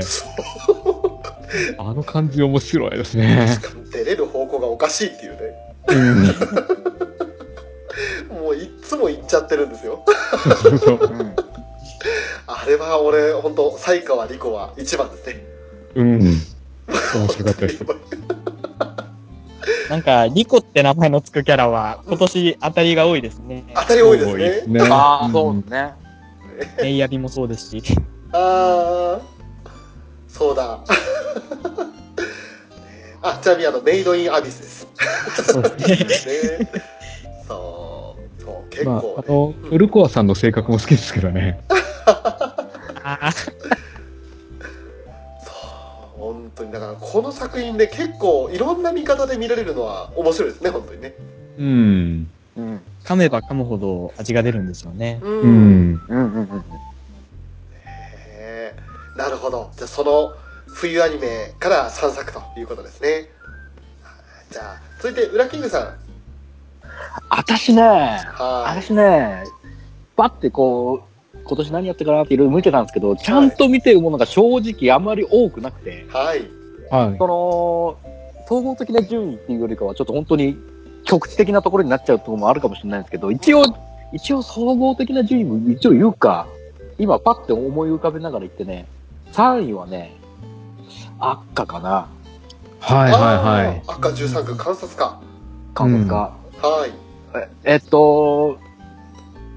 [1.78, 3.58] あの感じ面白いですね。
[3.92, 5.49] 出れる方向がおかしいっていうねうん。
[8.28, 10.04] もういっつも言っちゃってるんですよ
[10.62, 10.98] そうそう。
[11.00, 11.34] うん
[12.46, 15.44] あれは俺本当才川リコは一番ですね
[15.94, 16.20] うん。
[16.20, 17.84] 面白かったです。
[19.88, 23.64] なんか、リコって名前のつくキャラは、今年当たりが多いですね。
[23.74, 24.24] 当たり多いで
[24.62, 25.94] すねねああ、そううんですね。
[26.82, 27.82] メイヤビもそうですし。
[28.32, 29.20] ああ
[30.28, 30.78] そうだ
[33.22, 34.86] あちなみにあのメイドインアビスです
[35.52, 36.58] そうですね。
[36.58, 36.70] ね
[37.46, 41.60] そうそう結まあ、構あの、ウルコアさんの性格も好きですけどね。
[43.02, 43.32] あ
[47.10, 51.14] この作品で結構いろんな見方で見られるのは面白いですね、本当にね。
[51.58, 52.30] うん。
[52.56, 52.80] うん。
[53.04, 55.18] 噛めば噛むほど味が出るんですよね。
[55.22, 55.26] う。
[55.26, 56.06] うんん。
[56.08, 56.64] うんうんうん。
[57.74, 59.72] へーなるほど。
[59.76, 60.32] じゃあその
[60.80, 63.28] 冬アニメから3作ということですね。
[64.50, 65.94] じゃあ、続いて、ウラキングさん。
[67.28, 68.82] 私ね、はい。
[68.82, 69.44] 私ね、
[70.16, 71.02] パってこ
[71.34, 76.48] う、今年何やってかなっていろいろ見てたんですけど、ちゃんと見てるものが正直あまり多くなくて、はい。
[76.90, 77.18] はい。
[77.18, 77.98] その、
[78.48, 80.56] 総合的な順位っていうよりかは、ちょっと本当に
[81.04, 83.64] 局地的なところになっちゃうところもあるかもしれないんですけど、一応、
[84.14, 86.46] 一応総合的な順位も一応言うか、
[86.98, 88.86] 今パッて思い浮かべながら言ってね、
[89.32, 90.19] 3位はね、
[91.20, 92.08] 赤かな、
[92.80, 93.18] はいは
[93.62, 93.82] いはい。
[93.86, 95.20] 赤13区観察家。
[95.74, 96.16] 感覚が。
[96.62, 96.92] はい。
[97.34, 98.58] ええっと、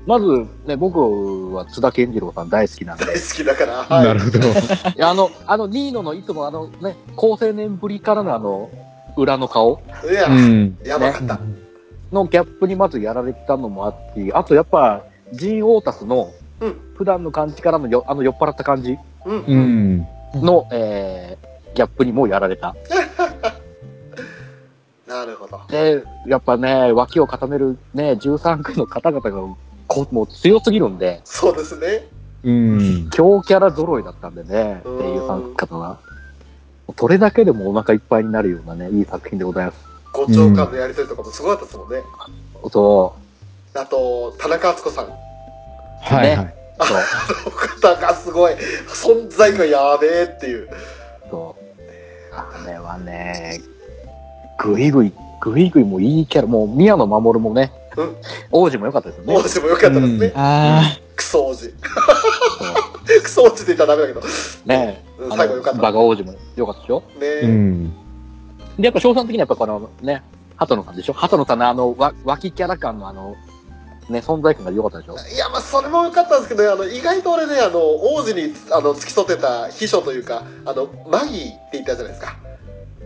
[0.06, 3.74] まずね、僕は津田健次郎さん大好きなんで、大好きだから。
[3.84, 4.06] はい。
[4.06, 4.40] なるほど。
[4.40, 4.52] い
[4.98, 8.70] やあの、あの、ニーノのいつもあのね、高青年ぶりからのあの、
[9.16, 10.78] 裏の顔いや、うん。
[10.86, 11.40] やばかった。
[12.12, 19.38] のギャップにまずやられてたのもあって、あとやっぱ、ジン・オータスのうん、普段の感じからのよ、あの酔っ払った感じうん。
[19.40, 19.96] ううん。
[19.98, 20.08] ん。
[20.36, 22.76] の、えー、ギャップにもやられた。
[25.08, 25.62] なるほど。
[25.70, 29.56] で、やっぱね、脇を固めるね、13区の方々が、
[29.88, 32.08] こもう強すぎるんで、そうですね。
[32.44, 33.10] うん。
[33.12, 36.00] 強キャラ揃いだったんでね、ってうんいう参方は。
[36.98, 39.78] それだけでもお腹いっぱいになるようなね、いい作品でございます。
[40.14, 42.02] 五長官のやりとりとかもすごかったですもんね。
[42.72, 43.16] そ
[43.76, 45.08] あと、田中敦子さん。
[46.02, 46.56] はいはい。
[46.80, 46.98] う、そう、
[47.52, 47.58] こ
[47.88, 48.54] の方がすごい、
[48.88, 50.70] 存在がやべえっていう。
[52.94, 53.62] はね、
[54.60, 58.16] ぐいぐい、ぐいぐいもういいキャラ、もう宮野真守もね、うん
[58.52, 59.36] 王子も良かったですよね。
[59.36, 60.32] 王子も良かったですね。
[60.36, 61.72] あクソ王子。
[63.22, 64.28] クソ王子って言ったらダメだけど。
[64.66, 65.82] ねうんあ最後良かった。
[65.82, 67.04] バカ王子も良かったでしょ？
[67.20, 67.90] ねうん。
[68.78, 70.24] で、やっぱ賞賛的にはやっぱこのね、
[70.56, 71.14] 鳩野さんでしょ？
[71.14, 73.36] 鳩野さんのあの、わ、脇キャラ感のあの、
[74.10, 75.14] ね、存在感が良かったでしょ？
[75.14, 82.36] いや、まあ、それも良かったんですけど、あの、意外と俺ね、あの、王子に、あの、付き添ってた秘書というか、あの、マギーって言ったじゃないですか。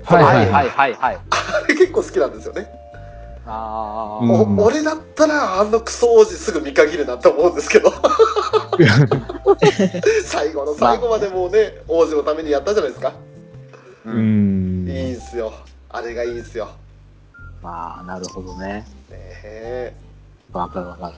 [0.08, 1.20] はいはいはいはいはいはい。
[1.30, 2.68] あれ結構好きなんですよね。
[3.45, 7.91] あうんーお俺だったら、あのクソ王子すぐ見限るなって思うんですけど。
[10.26, 13.14] 最後の最後までもうね、王子のためにやったじゃないですか。
[14.05, 14.12] う。
[14.12, 14.89] うんん。
[14.89, 15.53] いいんすよ。
[15.89, 16.70] あれがいいんすよ。
[17.62, 18.86] まあ、なるほどね。
[19.10, 19.93] ねえ。
[20.53, 21.14] わかるわかる。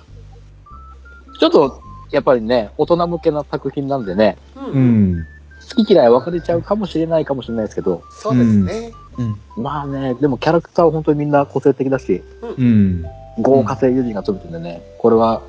[1.40, 1.82] ちょっと、
[2.12, 4.72] やっぱりね、大人向けな作品なんでね、う。
[4.72, 5.28] うんん。
[5.76, 8.92] 好き嫌い分かれちゃうかもしれないかもしれないですけど、そうですね。
[9.18, 9.22] あ。
[9.22, 9.64] うん。
[9.64, 13.06] まあね、でもキャラクターは本当にみんな個性的だし、うん。
[13.40, 15.42] 豪華声優陣がついてるんでね、これは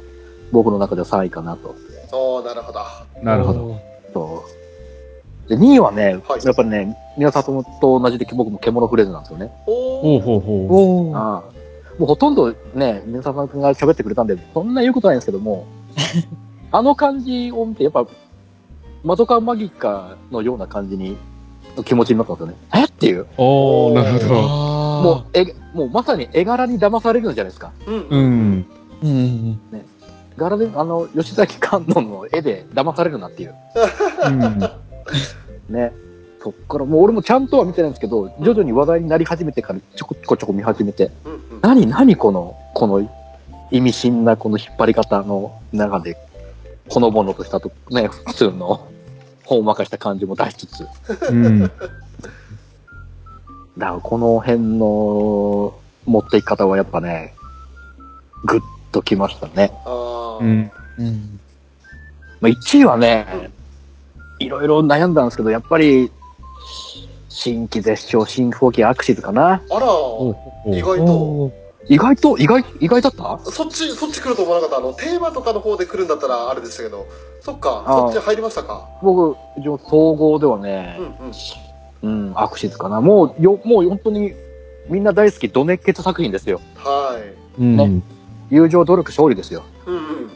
[0.53, 1.75] 僕の中では3位かなと。
[2.13, 2.81] おー、なるほど。
[3.23, 3.81] なるほど。
[4.13, 4.45] そ
[5.47, 5.49] う。
[5.49, 9.53] で、2位はね、はいやっぱりね、皆さんと同じで僕も獣フレーズなんですよね。
[9.67, 10.21] おー。
[10.21, 11.17] ほうほう。
[11.17, 11.61] ああ
[12.01, 15.67] もうほとんどね、皆さんが喋ってくれたんで、そんな言うことないんですけども、
[16.73, 18.07] あの感じを見て、やっぱ、
[19.03, 21.17] マドカマギカのような感じに、
[21.85, 22.57] 気持ちになったんですよね。
[22.75, 22.85] え？
[22.85, 23.23] っていう。
[23.23, 23.27] う。
[23.39, 24.41] おー、なるほど。
[24.41, 27.73] あもう、え、もうまさに絵柄に騙されるんじゃないですか。
[27.87, 27.95] うん。
[27.95, 28.53] ううん。
[28.59, 28.67] ん。
[29.03, 29.07] う。
[29.07, 29.61] うん。
[30.37, 33.55] 柄で、あの、吉崎観音の絵で騙されるなっていう。
[34.27, 34.59] うん。
[35.69, 35.93] ね。
[36.43, 41.33] そっから、もう俺もちゃんとは見てないんですけど、徐々に話題になり始めてからちょこちょこちょこ見始めて、うん。
[41.33, 41.41] うん。
[41.63, 43.09] 何、何この、この
[43.71, 46.17] 意味深なこの引っ張り方の中で、
[46.91, 48.89] ほのぼのとしたと、ね、普通の、
[49.45, 50.87] ほんわかした感じも出しつつ、
[51.31, 51.61] うん。
[51.61, 51.75] だか
[53.79, 57.35] らこの辺の持っていき方はやっぱね、
[58.45, 58.61] ぐっ
[58.93, 59.73] ときましたね。
[59.85, 60.45] あー。
[60.45, 60.71] うん。
[60.99, 61.41] うん。
[62.41, 63.51] まあ、1位はね、
[64.41, 66.11] いろいろ悩んだんですけど、やっぱり、
[67.29, 69.63] 新規絶唱、新風紀アクシズかな。
[69.71, 69.87] あら、
[70.77, 71.53] 意外と。
[71.89, 73.41] 意外と、意外、意外だった？
[73.51, 74.77] そっち、そっち来ると思わなかった。
[74.79, 77.07] あの、テーマとかの方で来るんだったらあれでしたけど。
[77.41, 78.87] そっか、そっち入りましたか？
[79.03, 82.29] 僕、一応総合ではねうん、うん。
[82.29, 83.01] うん、アクシズかな。
[83.01, 84.35] もう、よ、もう本当に、
[84.89, 86.61] みんな大好き、ド熱血作品ですよ。
[86.77, 87.19] は
[87.59, 87.61] い。
[87.61, 87.77] うん。
[87.77, 88.03] ね
[88.51, 89.63] 友情努力勝利ですよ。
[89.87, 90.31] うんうん。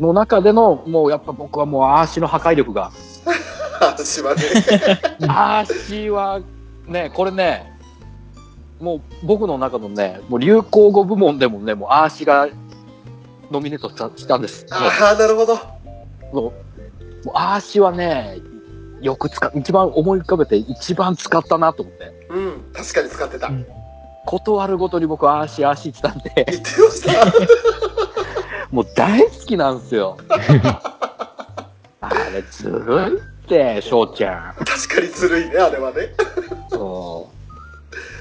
[0.00, 2.90] の中での、もうやっぱ僕はもうアーシの破壊力が。
[3.80, 4.42] 私はね。
[5.28, 6.40] アーシは、
[6.86, 7.78] ね、これね、
[8.80, 12.48] もう僕の中のね、もう流行語部門でもね、もうアーシが
[13.50, 14.64] ノミネートしたしたんです。
[14.64, 15.54] もああ、なるほど。
[15.54, 15.60] うも
[16.32, 16.34] う
[17.26, 18.38] もうアーシはね、
[19.00, 22.26] よく使っ、一番思い浮かべて一番使ったなと思って。
[22.30, 22.72] うん。
[22.72, 23.48] 確かに使ってた。
[23.48, 23.66] うん
[24.26, 27.32] ことあるごとに僕はアーシ、アーシって言ってたんで、言ってました。
[28.70, 30.18] もう大好きなんですよ。
[32.00, 34.64] あれずるいって、翔ちゃん。
[34.64, 36.14] 確かにずるいね、あれはね。
[36.70, 37.39] そう。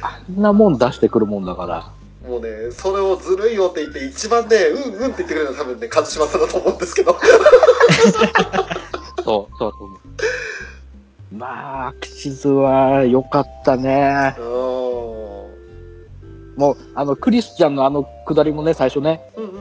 [0.01, 1.91] あんなもん出してくるもんだから。
[2.27, 7.17] もうね、それをずるいよって言って、一番ね、うんうんって言ってくれるのは多分ね、一島さんだと思うんですけど。
[9.23, 11.35] そう、そうそう。
[11.35, 14.35] まあ、キズは良かったね。
[14.37, 14.45] うん。
[16.57, 19.51] もう、あの、クリスチャンのあの下りもね、最初ね、うんうん。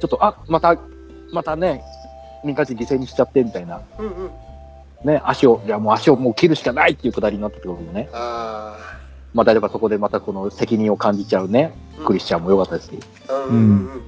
[0.00, 0.76] ちょっと、あ、また、
[1.32, 1.82] またね、
[2.44, 3.80] 民間人犠牲にしちゃってみたいな。
[3.98, 4.30] うんうん。
[5.04, 8.08] ね、足を、いやもう足をもう切るしかないっていう下りになったってこともね。
[8.12, 8.76] あ
[9.34, 12.98] まあ、例えばそこでまたこの責任を感じちゃうね、うんクリスチャンも良かったですし。
[13.28, 13.46] あ。
[13.48, 14.02] うん。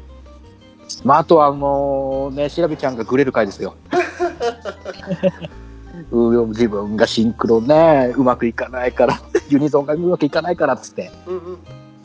[1.04, 3.74] まあ、あとはあのね、調べちゃんがグレる回ですよ。
[6.10, 11.58] う自分がシンクロね、うまくいかないから、ユニゾンがうまくいかないからっつって、うんうん。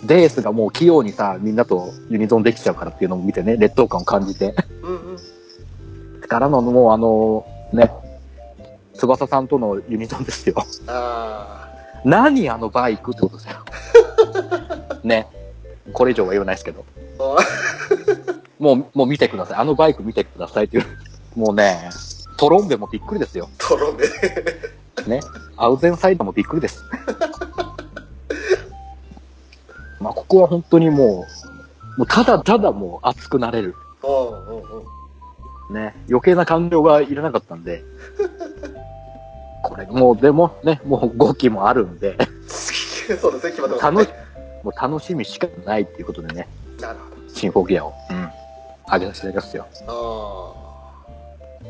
[0.06, 4.56] デースがもう器用にさ、みんなとユニゾンできちゃうからっていうのを見てね、劣等感を感じて。
[4.84, 5.20] うんうん。
[6.28, 7.92] からのもうあの、ね、
[8.94, 10.64] 翼さんとのユニゾンですよ。
[10.88, 11.69] あ
[12.06, 13.58] 何あのバイクってことですよ。
[15.04, 15.28] ね。
[15.94, 16.86] これ以上は言わないですけど。
[17.20, 17.38] あ。
[18.60, 19.58] もう、もう見てください。
[19.58, 20.86] あのバイク見てくださいっていう。
[21.36, 21.90] もうね、
[22.38, 23.50] トロンベもびっくりですよ。
[23.58, 24.06] トロメ。
[25.08, 25.22] ね。
[25.58, 26.84] アウゼンサイドもびっくりです。
[30.00, 31.26] まあ、ここは本当にも
[31.96, 33.76] う、もうただただもう熱くなれる。
[34.04, 34.62] うんうん
[35.70, 35.76] うん。
[35.76, 35.96] ね。
[36.10, 37.84] 余計な感情がいらなかったんで。
[39.88, 42.18] もうでもね、もう5期もあるんで、
[43.20, 44.14] そうですね、決まってます楽しね。、
[44.64, 46.48] もう楽しみしかないっていうことでね、
[46.80, 48.30] なるほシンフォギアを、うん、
[48.92, 49.68] 上げさせていただきますよ。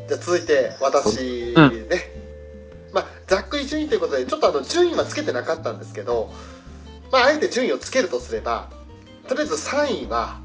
[0.07, 2.20] じゃあ続いて、私うね。
[2.93, 6.32] まあ、ざっくり順位ということで、ちょっとあの、順位はつけてなかったんですけど、
[7.12, 8.70] まあ、あえて順位をつけるとすれば、
[9.28, 10.39] とりあえず3位は、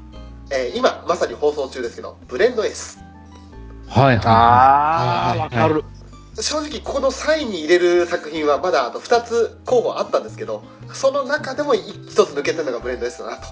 [0.51, 2.99] えー今、まさに放送中ですけど、ブレンドエース。
[3.87, 5.83] はいはあー、はいわかる。
[6.41, 10.63] 正直ここの3位に入れる作品はまだあと2つ候補あったんですけど
[10.93, 13.47] その中でも1つ抜けてるのがブレンド S だなと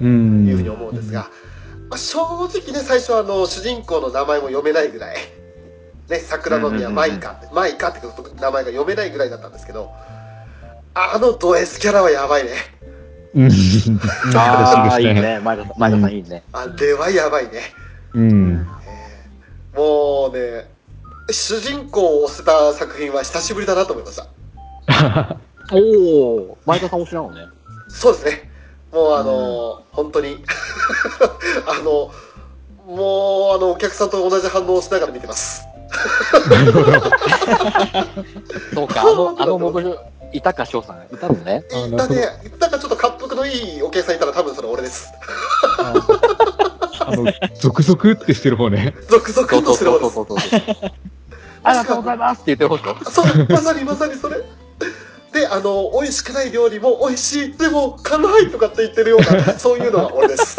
[0.00, 0.04] い。
[0.04, 0.46] うん。
[0.46, 1.28] いうふうに思うんですが、
[1.88, 5.16] まあ、正直ね最初はあの主人公の名前も読めないぐらい、
[6.08, 8.00] ね、桜の宮マイカってマイカって
[8.40, 9.90] 名前が読めないぐらいだったんですけど
[10.94, 12.50] あのド S キャラはやばいね
[13.34, 13.50] うん。
[14.36, 15.40] ああ、いいね。
[15.42, 16.44] 前田さん、前田さんいいね。
[16.52, 17.62] あれはやばいね、
[18.12, 18.52] うん。
[18.52, 18.84] えー
[19.76, 20.73] もうね
[21.30, 24.26] 主人公を捨てた作品は久しぶりだなと思いました
[25.72, 27.46] おお、前田さん推しなのね。
[27.88, 28.50] そうですね。
[28.92, 30.36] もうあのー本当に、
[31.66, 32.10] あの、
[32.86, 35.62] もうあの、お客さんと同じ反応をしながら見てます。
[38.74, 39.98] そうか、あの、あのモブル、
[40.32, 41.64] いたか翔さん、いたのね。
[41.72, 42.26] あだね、
[42.58, 45.12] なんかちょっと滑腹のいいお客さんいたら多分それ俺です。
[45.78, 45.94] あ
[47.16, 47.24] の、
[47.60, 48.94] 続々ってしてる方ね。
[49.08, 50.50] 続々そうとするそう方です。
[51.64, 51.84] そうそうそう。
[51.84, 52.84] ありがとうございますって言ってほしい。
[53.12, 54.42] そう、まさにまさにそれ。
[55.32, 60.58] で、あの、美味しくない料理も美味しい、でも辛いとかって言ってるような、そういうのが俺です。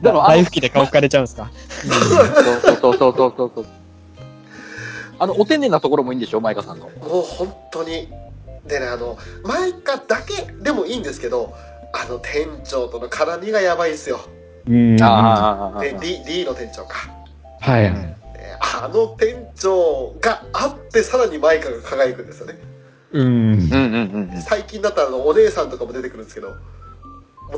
[0.00, 1.50] でも、あの大吹きで顔かれちゃうんですか？
[1.82, 3.66] そうそうそうそうそうそう。
[5.18, 6.86] あの、お丁寧なところもいいんでしょ、マイカさんの。
[6.88, 8.08] もう本当に。
[8.66, 11.54] でね、あの、マイカだけでもいいんですけど、
[11.92, 14.20] あの店長との絡みがやばいんですよ。
[14.66, 14.96] うん。
[15.00, 17.10] はああ、で、D, D の店長か。
[17.66, 17.92] いはい。
[17.92, 18.14] ね
[18.60, 22.58] あの店長があってさらにマイカが輝くんですよね。
[23.12, 23.26] うん。
[23.26, 24.42] うんうんうん。
[24.42, 26.54] 最近だったらあのお姉さんとかも出てくるんですけど、も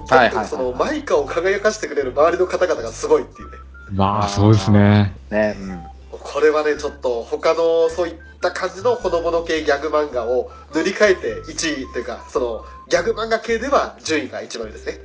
[0.04, 3.57] うとにかくそのマイカを輝かしてくれる周りの方々がすごいっていうね。
[3.92, 5.14] まあ、そうですね。
[5.30, 6.18] ね、うん。
[6.18, 14.98] これはね、ちょっと他のそういった感じのほのぼの系ギャグ漫画を塗り替えて1位というか、そのギャグ漫画系では順位が一番上ですね。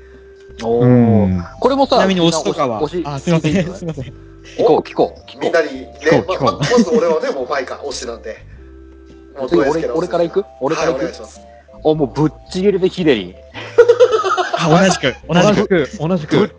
[0.63, 1.45] おうーん。
[1.59, 2.81] これもさ、ちなみに推しとかは？
[3.05, 3.73] あ、すいません。
[3.73, 4.05] すいません。
[4.05, 5.39] 聞こう、聞こう。
[5.39, 5.87] みんなにね、
[6.27, 8.37] まままず俺はね、もうマイカ推しなんで。
[9.37, 10.45] もう俺俺から行く？
[10.59, 10.99] 俺から行く？
[10.99, 11.41] はい、お願いします。
[11.83, 13.35] お、もうぶっちぎりでヒデリ。
[14.57, 15.15] あ、同じく。
[15.27, 15.87] 同じく。
[15.99, 16.55] 同じく、同じく。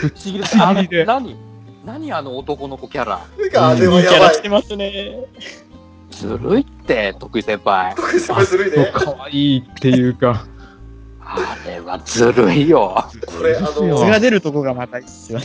[0.00, 0.50] ぶっちぎりで。
[0.60, 1.36] あの何？
[1.84, 3.20] 何あの男の子キャラ？
[3.56, 4.42] あれいはいやばいキャラし。
[4.42, 5.16] てますね。
[6.10, 7.94] ずるいって、徳井先輩。
[7.94, 8.90] これすごいずるいね。
[8.92, 10.46] 可愛いっていうか。
[11.28, 13.04] あれはずるいよ。
[13.26, 15.44] これ、あの、素が出るとこがまたいいっすよね。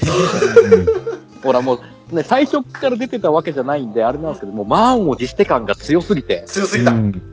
[1.44, 1.80] ほらも
[2.12, 6.44] う、ね、最初から出てたわけじゃないんで、あれなんですけど、もう満を持して感が強すぎて。
[6.46, 6.92] 強すぎた。
[6.92, 7.32] うん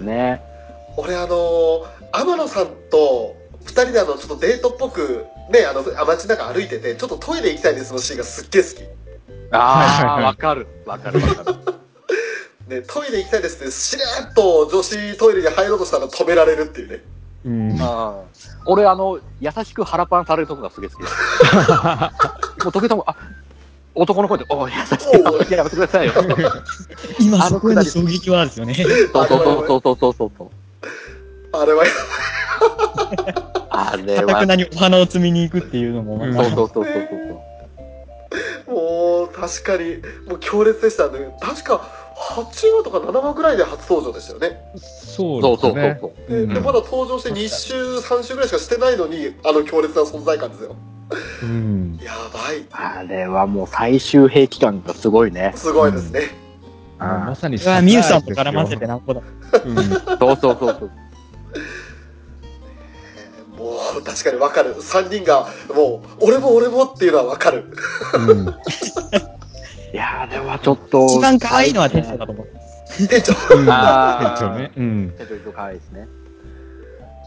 [0.00, 0.42] ね。
[0.96, 8.74] 俺あの天野さんと二人であのちょっとデートっぽくねあの街中歩いててちょっとトイレ行きたいですのシーンがすっげえ好き
[9.52, 10.66] ああ、わかる。
[10.86, 11.56] わかるわかる。
[12.68, 17.02] ねトイレ行きたいですってしれっと女子トイレに入ろうとしたら止められるっていうね
[17.44, 17.76] うん。
[17.80, 21.14] あー俺、あの、優しく腹パンされるとこがすげえ好きです。
[22.64, 23.16] もう時々も、あ、
[23.94, 26.12] 男の声で、おい優しくやめてくださいよ。
[27.18, 28.74] 今そこへの衝撃はですよね。
[28.74, 30.50] そうそうそうそうそうそうそう。
[31.52, 31.84] あれは、
[33.70, 36.84] あれはかなにお花を摘みに行くっていうのも、そうそうそうそう
[38.68, 38.74] そう。
[38.74, 39.96] もう、確かに、
[40.28, 41.34] もう強烈でしたね。
[41.40, 41.80] 確か、
[42.20, 44.60] 8話とか7話ぐらいで初登場でしたよね。
[44.76, 45.98] そうそうそうそうですね。
[46.00, 46.30] そう。
[46.30, 50.76] で、うんでまだ登場して2週、3週ぐらいしかしてないのに、あの強烈な存在感ですよ。
[51.42, 51.98] うん。
[52.02, 52.66] やばい。
[52.70, 55.52] あれはもう最終兵器感がすごいね。
[55.56, 56.20] すごいですね。
[56.20, 56.30] うん
[57.00, 59.22] まさにうわミュウさんと絡ませてなんぼだ。
[59.64, 59.76] うん。
[59.76, 60.90] そうそうそうそう。
[63.56, 64.74] もう、確かにわかる。
[64.74, 67.64] 3人が、もう、俺も俺もっていうのはわかる。
[68.14, 68.46] うん。
[69.92, 71.06] いやー、でもちょっと。
[71.06, 72.46] 一番可愛いのはテンションだと思う。
[73.08, 73.32] 店長。
[73.32, 73.64] 店
[74.38, 74.72] 長ね。
[74.76, 75.14] うん。
[75.16, 76.08] ちょっと可愛いですね。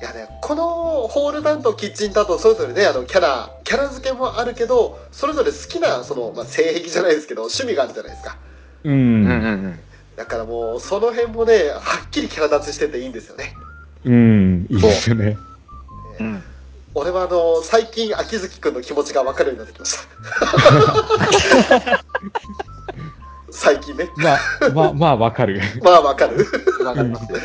[0.01, 8.37] いやね、このホールダンとキッチンタとそれぞれね、あの、キャラ、キャラ付けもあるけど、それぞれ好きな、その、まあ、性癖じゃないですけど、趣味があるじゃないですか。
[8.83, 9.27] ううんん。
[9.27, 9.79] うん
[10.15, 13.55] だからもう、その辺もね、はっきりキャラ立ちしてていいんですよね。
[14.03, 14.67] うん。
[14.69, 15.37] いいですよね。
[16.19, 16.25] うん。
[16.25, 16.43] うん。
[16.95, 20.03] 俺はあの、最近、秋月くんの気持ちが分かるようになってきました。
[23.49, 24.09] 最近ね。
[24.17, 24.39] まあ、
[24.73, 25.61] まあ、まあ、わかる。
[25.83, 26.45] まあ分かる。
[26.83, 27.37] わかりますよ。
[27.37, 27.43] ね、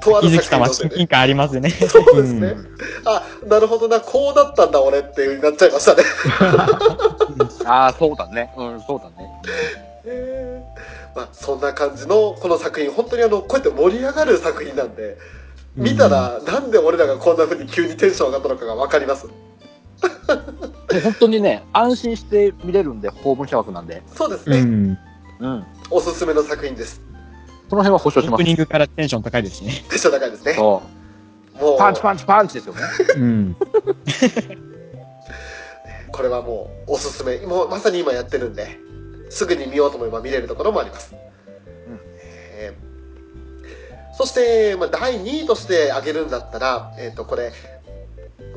[0.00, 1.70] とある伊月さんは作品感ありますね。
[1.70, 2.56] そうですね。
[3.04, 6.04] あ、なるほどな、こうだったんだ俺っていう風になっちゃいましたね。
[7.66, 8.52] ああ、そうだね。
[8.56, 9.30] うん、そうだね。
[10.04, 10.80] えー
[11.14, 15.16] まあ、そんな感じのこの作品、本当にあの、こうやって盛り上がる作品なんで、
[15.76, 19.28] 見たら、なんで俺らがこんな風に急にテンション上がったのかがわかります。
[20.88, 24.02] で本当にね、安心して見れるんで、法文社枠なんで。
[24.12, 24.62] うそうですね。
[24.62, 24.98] ん。
[25.38, 25.66] うん。
[25.90, 27.00] おすすめの作品です。
[27.68, 28.42] その辺は保証しますオープ。
[28.42, 29.84] ニングからテンション高いですね。
[29.88, 30.54] テンション高いですね。
[30.54, 30.82] そ
[31.60, 32.80] もうう。、パンチパンチパンチですよね。
[33.16, 33.56] うん。
[36.10, 37.38] これはもう、おすすめ。
[37.38, 38.78] もう、まさに今やってるんで、
[39.28, 41.14] すぐに見ようと思えば見れるところもあります。
[44.20, 47.52] えーそして、まあ、第2位として挙げるんだったら、えっ、と、これ、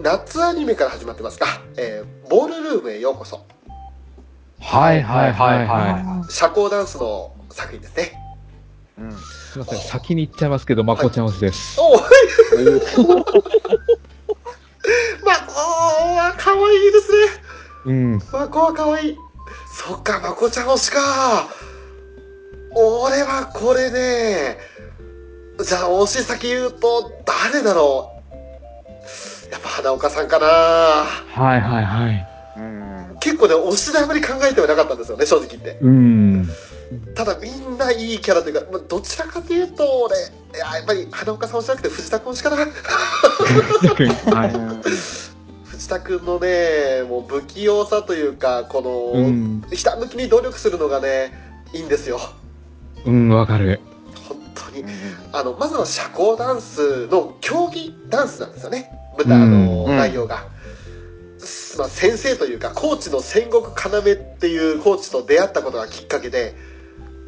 [0.01, 1.45] 夏アニメから始まってますか。
[1.77, 3.45] えーボールルームへようこそ。
[4.59, 8.11] はいはいはいは社交ダンスの作品ですね。
[8.97, 9.09] うん。
[9.11, 9.13] い。
[9.13, 9.79] すいません。
[9.79, 11.79] 先に言っちゃいますけど、まこちゃん推しです。
[11.79, 11.99] おい
[15.23, 17.17] まこは可愛いですね。
[17.85, 18.21] うん。
[18.31, 19.17] まこは可愛い。
[19.71, 21.47] そっか、まこちゃん推しか。
[22.75, 24.57] 俺はこれね、
[25.63, 28.11] じゃあ推し先言うと誰だろ
[29.47, 29.51] う？
[29.51, 30.45] やっぱ花岡さんかな。
[30.47, 31.05] は
[31.55, 32.27] いはいはい。
[32.57, 32.61] う
[33.13, 33.17] ん。
[33.19, 35.77] 結構ね、推しであまり考えてはなかったんですよね、正直言って。
[35.81, 36.49] うん。
[37.15, 40.19] ただみんないいキャラというか、まあどちらかというと俺、い
[40.59, 42.57] ややっぱり花岡さん推しじゃなくて藤田君推しかな。
[44.35, 44.83] は
[45.65, 49.23] 藤田君のね、もう不器用さというか、この、い。
[49.23, 49.63] うん。
[49.71, 51.31] ひたむきに努力するのがね、
[51.73, 52.19] いいんですよ。
[53.05, 53.79] うん、わかる。
[55.33, 58.91] あの、まずは社交ダンスの競技ダンスなんですよね。
[59.17, 60.47] 舞台、あの、うん内容が。
[61.77, 66.55] まあ、先生というか、コーチの戦国要っていうコーチと出会ったことがきっかけで、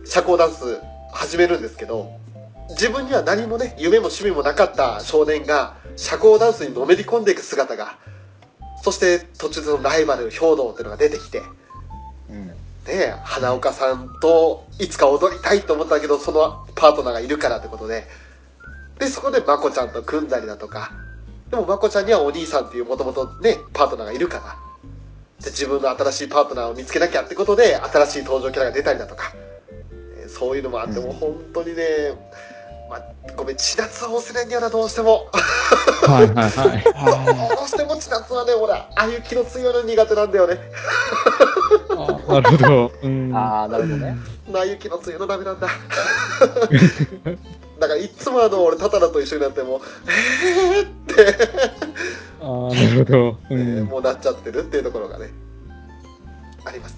[0.06, 0.80] 社交ダンス
[1.12, 2.12] 始めるんですけど、
[2.70, 7.97] 自分には何もね、夢も趣味もなかった少年が、社交ダンスにのめり込んでいく姿が、
[8.84, 11.45] そして途中でのライバル、兵道っていうのが出てきて、うん。
[12.88, 18.07] ね、花岡さんといつか踊りたいと思ったけどそのパートナーがいるからってことで。
[18.99, 20.91] でそこでまこちゃんと組んだりだとか。
[21.49, 24.55] でもまこちゃんにはお兄さんっていうもともとねパートナーがいるから。
[25.43, 29.33] で自分の新しいパートナーを見つけなきゃってことで新しい登場キャラが出たりだとか。
[30.17, 31.83] えーそういうのもあってもう本当にね、
[32.89, 33.01] まあ、
[33.36, 35.27] ごめん千夏は押せないんだよなどうしても
[36.05, 36.83] はいはいはい。
[37.55, 40.59] どうしても千夏はね俺ああいう気の強いの苦手なんだよね
[41.97, 42.91] あなるほど。
[43.01, 43.36] うん。
[43.36, 44.17] ああ、なるほどね。
[44.51, 45.67] な雪の強いのダメなんだ
[47.79, 51.49] だからいっつもあの俺タタラと一緒になってもえーって、
[52.41, 53.29] あーなるほど。
[53.29, 53.86] うえーん。
[53.86, 55.31] もうなっちゃってるっていうところがね
[56.65, 56.95] あります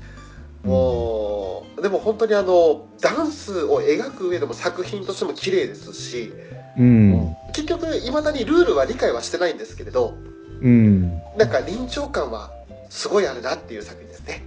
[0.68, 6.34] もうでも本当にあのダンスを描く上でも作品としても綺麗ですし
[6.78, 7.36] うん。
[7.54, 10.16] 結局いまだにルールは理解はしてないんですけれど
[10.62, 11.22] うん。
[11.38, 12.52] なんか臨場感は
[12.90, 14.44] すごいあるなっていう作品ですね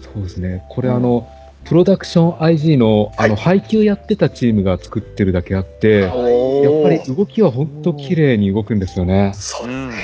[0.00, 0.64] そうですね。
[0.70, 1.28] これあの、
[1.64, 9.32] プロダクション IG の、あの、配給やってたチームが作ってるだけあって、やっおぱり動きは本当綺麗に動くんですよね。
[9.34, 9.94] そうですね、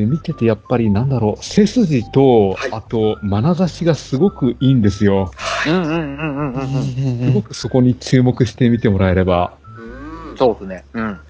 [0.00, 5.30] で、見ててやっぱりなんだろう、背筋と、はいあと、眼差しがすごくいいんですよ。
[5.66, 7.26] うんうんうんうんうんうん。
[7.26, 9.52] すごくそこに注目して見てもらえれば。
[9.76, 10.84] うんそうですね。
[10.94, 11.20] うん。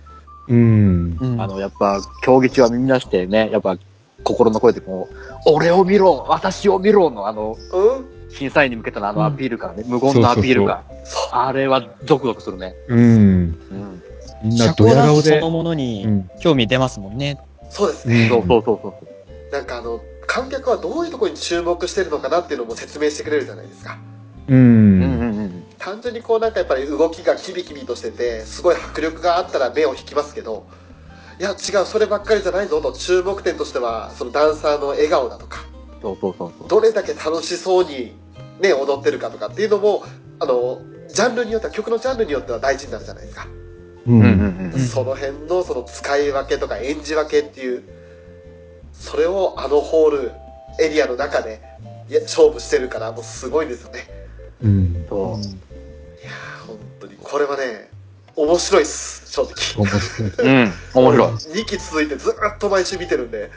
[0.48, 1.18] うん。
[1.20, 3.76] うんあの、やっぱ、競技中は耳なしてね、やっぱ、
[4.22, 5.14] 心の声でこう、
[5.46, 10.84] 俺を見ろ私を見ろの、あの、うん審査員に向けたのあのアピールからね、無言のアピールが、
[11.32, 12.74] あれはゾクゾクするね。
[12.86, 13.00] うん。
[13.00, 14.02] うん。
[14.44, 15.50] みんな社ドヤ顔でその。
[15.50, 16.30] ものうにん。
[16.40, 17.38] 興味出ますもんね。
[17.70, 18.28] そうですね。
[18.28, 19.52] そうそうそうそう。
[19.52, 23.98] なんかあの、観客はどういうところに注目してるのかなっていうのも説明してくれるじゃないですか。
[24.48, 24.54] う。
[24.54, 25.64] うんんうんうん。
[25.78, 30.66] 単純にこうなんかやっぱり動きがキビキビとしてて、すごい迫力があったら目を引きますけど、
[31.40, 35.64] いや違う、そればっかりじゃないぞと注目点としては、そのダンサーの笑顔だとか、
[36.02, 36.68] そうそうそうそう。
[36.68, 38.12] どれだけ楽しそうに
[38.60, 40.04] ね、踊ってるかとかっていうのも、
[40.38, 43.46] あの、ジャンルによっては、曲のジャンルによっては大事になるじゃないですか。
[44.06, 44.12] う。
[44.12, 44.80] うんうんんうん。
[44.80, 47.82] その辺のその使い分けとか演じ分けっていう、
[48.92, 50.32] それをあのホール、
[50.80, 51.60] エリアの中で
[52.08, 54.08] いや勝負してるから、もうすごいですよね。
[54.62, 55.06] うん。
[55.08, 55.40] そう。
[55.40, 55.42] い
[56.24, 57.16] やー本当に。
[57.22, 57.88] これはね、
[58.36, 59.54] 面白いっす、正直。
[59.76, 60.64] 面白い。
[60.64, 60.72] うん。
[60.94, 61.32] 面白い。
[61.62, 63.50] 2期続いてずっと毎週見てるんで、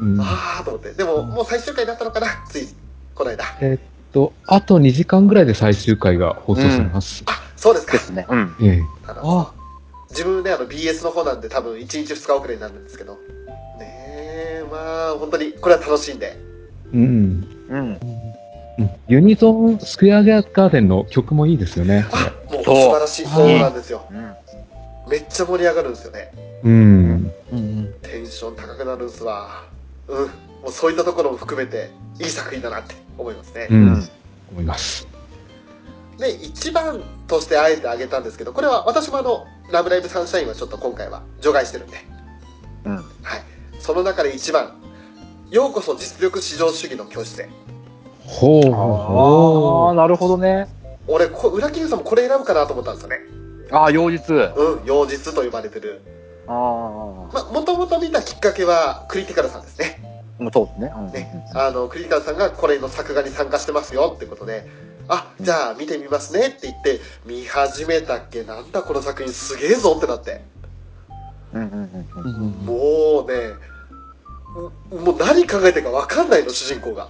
[0.00, 0.20] うん。
[0.20, 0.92] あーと思って。
[0.92, 2.68] でも、もう最終回になったのかな、つい、
[3.14, 3.44] この間。
[3.60, 7.24] えっと、あと2時間ぐらいで最終回が放送されます。
[7.26, 7.98] あ、そうですかで。
[7.98, 8.26] すね。
[8.28, 8.56] うん。
[8.62, 8.82] ええ。
[9.06, 9.52] あ
[10.10, 13.14] 自分ね、あの BS の方なんで多分1日2日遅れになるんですけど。
[13.14, 13.18] ね
[13.80, 16.36] え、まあ、本当に、これは楽しいんで。
[16.92, 17.46] うん。
[17.68, 17.78] うん。
[17.78, 22.06] うんユニゾンスクエアガーデンの曲もいいですよね。
[22.12, 23.26] あ、もう素晴らしい。
[23.26, 24.06] そうなんですよ。
[24.08, 24.36] うん。
[25.10, 26.30] めっちゃ盛り上がるんですよね。
[26.62, 26.72] うん。
[26.72, 27.94] うんうん。
[28.02, 29.64] テンション高くなるんすわ。
[30.06, 30.16] うん。
[30.18, 30.28] も
[30.68, 31.90] うそういったところも含めて、
[32.20, 33.66] いい作品だなって思いますね。
[33.68, 34.08] うん。
[34.52, 35.08] 思います。
[36.18, 41.98] で、一番としてあえてあげたんですけど、これは私もあの、ラブライブサンシャインはちょっと今回は除外してるんで。
[42.84, 42.96] うん。
[42.96, 43.04] はい。
[43.78, 44.80] その中で一番、
[45.50, 47.48] ようこそ実力至上主義の教室へ。
[48.24, 48.76] ほうほうああ、
[49.88, 50.68] ほなるほどね。
[51.06, 53.18] 俺、こ裏キングさんもこれ選ぶかなと思ったんですよね。
[53.70, 54.32] ああ、妖術。
[54.32, 56.02] あうん、妖実と呼ばれてる。
[56.46, 56.50] あ。
[57.32, 60.00] ま、もともと見たきっかけは、クリティカルさんですね。
[60.38, 60.92] もうそうですね。
[60.96, 61.44] うんね。
[61.54, 64.66] あの、クリティカルさんがこれの作画に参加してますよってことで、
[65.08, 68.42] あ、じゃあ見てみますねって言って、見始めたっけ？
[68.44, 70.42] なんだこの作品すげえぞってなって。
[71.54, 72.50] うんうんうんうん。
[72.66, 73.54] もうね、
[74.92, 77.08] ももう何考えてるか分かんないの、主人公が。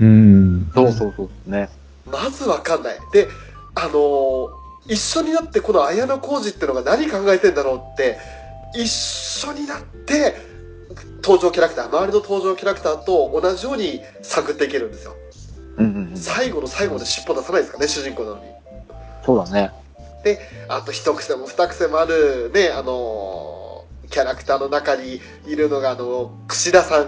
[0.00, 0.04] う。
[0.04, 0.70] うん。
[0.74, 1.68] そうそうそうですね。
[2.10, 2.98] まず分かんない。
[3.12, 3.28] で、
[3.74, 8.18] あのー一緒になってこの綾野浩二ってのが何考えてんだろうって、
[8.72, 10.36] 一緒になって、
[11.24, 15.16] 登場キャラクター、周りの登場キャラクターと同じように探っていけるんですよ。
[15.78, 16.16] うんうんうん。
[16.16, 18.42] 最後の最後まで尻尾出さないですかね、主人公なのに。
[19.24, 19.72] そうだね。
[20.68, 23.66] あと一癖も二癖もあるね、あのー
[24.10, 27.06] キャラクターの中にいるのが、あの、串田さん。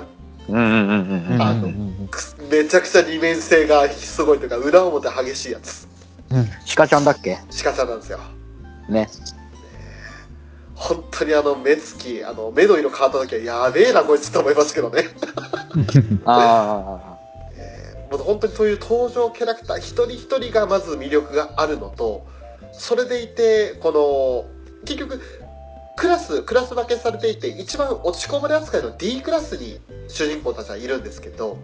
[0.48, 1.42] うんうんうんうんうん。
[1.42, 1.68] あの
[2.10, 5.86] くめちゃくちゃ二面性がすごいというか、裏表激しいやつ。
[6.76, 7.38] 鹿ちゃんだっけ？
[7.62, 8.18] 鹿ちゃんなんですよ。
[8.88, 9.08] ね。
[10.74, 15.04] 本当にあの目つき、あの目の色変わった時はやべえなこいつって思いますけどね。
[16.24, 17.17] あ
[18.10, 22.26] もう本当にそういう登場キャラクター一人一人がまず魅力があるのと、
[22.72, 25.20] それでいて、この、結局、
[25.96, 31.58] クラス、クラス分けされていて、一番落ちこぼれ扱いの D クラスに主人公たちはいるんですけど、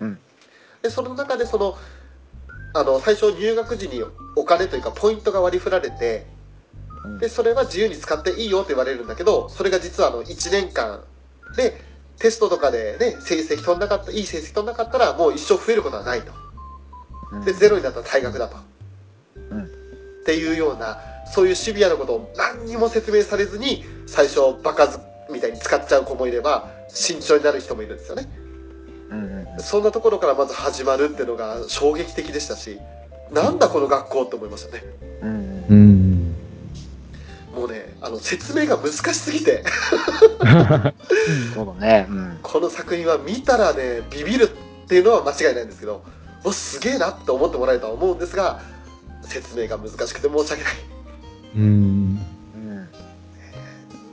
[0.00, 0.18] うん。
[0.82, 1.76] で、その中でその、
[2.74, 4.04] あの、最初入学時に
[4.36, 6.26] お金というかポイントが割り振られて、
[7.04, 7.18] うん。
[7.18, 11.02] で、それは自由に使っていいよって言われるんだけど、それが実はあの、1年間
[11.56, 11.80] で、
[12.18, 16.32] テストとかでね、成績取んなかった、いい成績取んなかったら、もう一生増えることはないと。
[17.32, 17.44] あ。
[17.44, 18.56] で、ゼロになったら退学だと。
[19.50, 19.68] うんっ
[20.26, 20.98] ていうような、
[21.32, 24.98] そういうシビアなことを何にも説明されずに、最初バカず
[25.30, 28.28] みたいに使っちゃう子もいれば、慎重になる人もいるんですよね。
[29.10, 29.46] うん。
[29.58, 32.80] そんなところからまず始まるっていうのが衝撃的でしたし、
[33.30, 34.84] なんだこの学校って思いましたね。
[35.22, 35.26] う
[35.74, 36.34] ん。
[37.54, 39.64] もうね、あの、説明が難しすぎて、
[41.54, 42.06] そうだね。
[42.08, 42.38] うん。
[42.42, 46.02] この作品は見たらね、ビビるっていうのは間違いないんですけど、
[46.44, 48.60] もうすげえなって思ってもらえるとは思うんですが、
[49.22, 50.72] 説明が難しくて申し訳ない。
[51.56, 51.62] うん。
[51.62, 52.88] うん。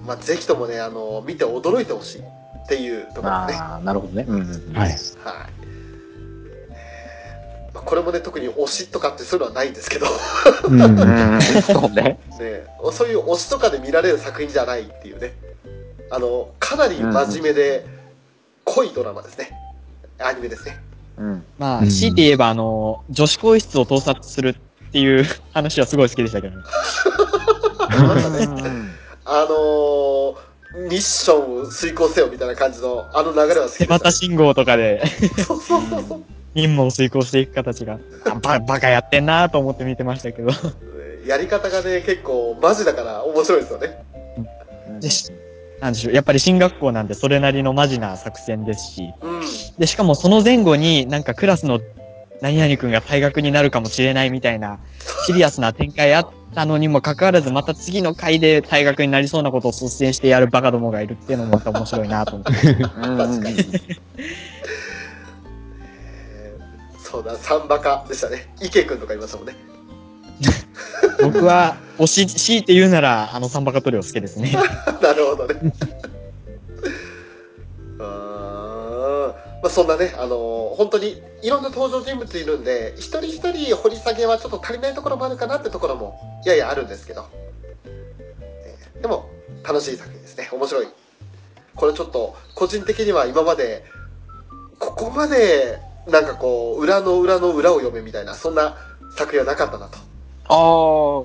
[0.08, 3.66] まあ、ぜひともね、あの、見て驚いてほしいっていうところですね。
[3.66, 4.26] ああ、なるほどね。
[4.28, 4.74] うんうん。
[4.74, 4.90] はい。
[4.90, 4.98] はい。
[7.74, 10.05] まあ、これもね、特に推しとかってそういうのはないんですけど、
[10.65, 10.82] うん。
[10.82, 11.41] うん。
[11.41, 12.19] そうね。
[12.39, 15.34] ね、そういう推しとかで見られる作品じゃないっていうね。
[16.11, 17.86] あの、かなり真面目で
[18.65, 19.51] 濃いドラマですね。
[20.19, 20.80] アニメですね。
[21.17, 21.45] うん。
[21.57, 26.63] まあ、うん強いて言えば、あの、女子更衣室を盗撮するっていう 話はすごい好きでしたけどね。
[29.26, 35.03] あのーミッションを遂行せよみたいな感じの、あの流れは好きで手した 旗信号とかで
[35.45, 36.24] そうそうそうそう。
[36.56, 40.51] 任務を遂行していく形が、あババカやってんなと思って見てましたけど。
[41.26, 44.04] やり方がね、結構マジだから面白いですよね。
[44.99, 45.32] でし
[45.80, 46.14] なんでしょう。
[46.14, 49.14] やっぱり進学校なんでそれなりのマジな作戦ですし。
[49.22, 49.41] うん。
[49.78, 51.82] で、しかもその前後になんかクラスの
[52.41, 54.80] 何々くんが退学になるかもしれないみたいな、
[55.26, 62.68] シリアスな展開あったのにもかかわらず、また次の回で退学になりそうなことを率先してやるバカどもがいるっていうのもまた面白いなと思って。
[62.68, 63.97] うんうんうんえー
[67.14, 68.51] そうだ、サンバカでしたね。
[68.59, 69.55] 池くんとかいましたもんね。
[71.22, 74.51] 僕は、推し、強いて言うなら、あのサンバカトリオ好きですね。
[74.99, 75.74] なるほどね。
[77.99, 79.36] うーんま
[79.66, 87.28] あ、そんなね、あのー本当にいろんな登場人物いるんで、一人一人掘り下げはちょっと足りないところもあるかなってところもややあるんですけど、
[87.86, 89.30] えーでも
[89.64, 90.49] 楽しい作品ですね。
[90.51, 90.88] 面白い。
[91.76, 93.86] これちょっと個人的には今まで
[94.80, 98.76] ここまでなんかこう裏の裏の裏を読めみたいなそんな
[99.16, 99.97] 作品はなかったなと。
[100.49, 101.24] あ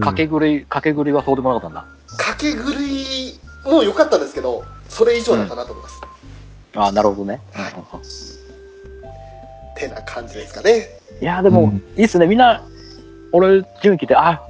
[0.00, 1.86] あ、かけぐり、かけぐりはそうでもなかったんだ。
[2.16, 6.00] かけぐりも良かったんですけど、それ以上だったなと思います。
[6.76, 7.40] ああ、なるほどね。
[7.52, 7.74] はい
[9.78, 10.88] てな感じですかね。
[11.20, 12.26] いや、でも、うんいいっすね。
[12.26, 12.62] みんな、
[13.32, 14.42] 俺、順位聞いて、あ、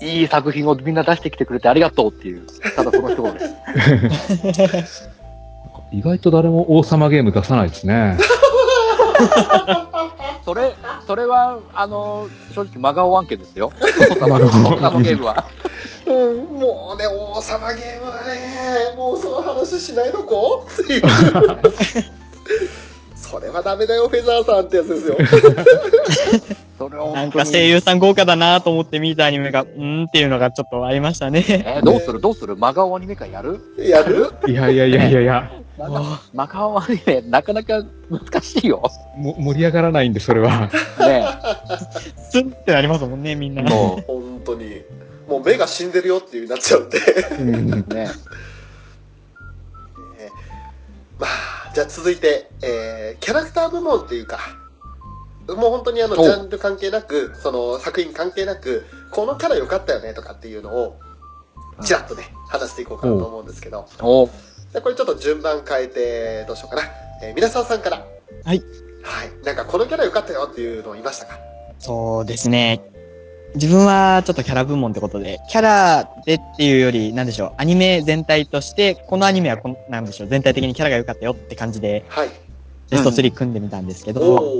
[0.00, 2.46] いい作品をみんな出してきてくれてありがとうっていう、
[2.76, 5.10] ただその一言です。
[5.92, 8.16] 意外と誰も王様ゲーム出さないですね。
[10.44, 10.74] それ、
[11.06, 13.70] それは、あの、正直、真顔案件ですよ。
[14.20, 14.38] 他の
[15.00, 15.44] ゲームは。
[16.06, 16.14] うん、
[16.58, 20.66] もうね、王様ゲームはね、もうその話しないのこ？
[20.82, 21.02] っていう。
[23.14, 25.16] それはダメだよ、フェザーさんってやつですよ。
[26.80, 31.44] それをなんか声優さん豪華だなと思って見たアニメが、うーんっていうのがちょっとありましたね。
[31.46, 32.22] えーどうする？
[32.22, 32.56] どうする？
[32.56, 33.60] 真顔アニメ会やる？
[33.76, 34.32] やる？
[34.48, 35.52] いやいやいやいやいや、
[36.32, 38.82] 真顔アニメ、なかなか難しいよ。
[39.14, 40.70] も盛り上がらないんで、それは。
[41.00, 41.26] ね
[42.30, 43.62] スンってなりますもんね、みんな。
[43.62, 44.80] も本当に。
[45.28, 46.98] もう目が死んでるよっていうなっちゃうんで。
[47.38, 48.08] うんう、ね
[51.18, 54.38] まあ、じゃあ続いて、えー、キャラクター部門っていうか、
[55.56, 60.98] もう本当にあの、おジャンル関係なく、その作品関係なく、このキャラ良かったよねとかっていうのを、
[61.82, 64.28] ちらっとね、話していこうかなと思うんですけど、お
[64.72, 66.82] でこれちょっと順番変えて、どうしようかな。
[67.22, 68.06] えー、皆さんさんから。
[68.44, 68.62] はい。
[69.02, 69.44] はい。
[69.44, 71.38] なんかこのキャラ良かったよっていうのをいましたか？
[71.78, 72.80] そうですね。
[73.54, 82.28] 自分はちょっとキャラ部門ってことで、キャラでっていうより、なんでしょう、アニメ全体として、このアニメはこん、なんでしょう、全体的にキャラが良かったよって感じで、はい。
[82.90, 84.59] ベスト3組んでみたんですけど、お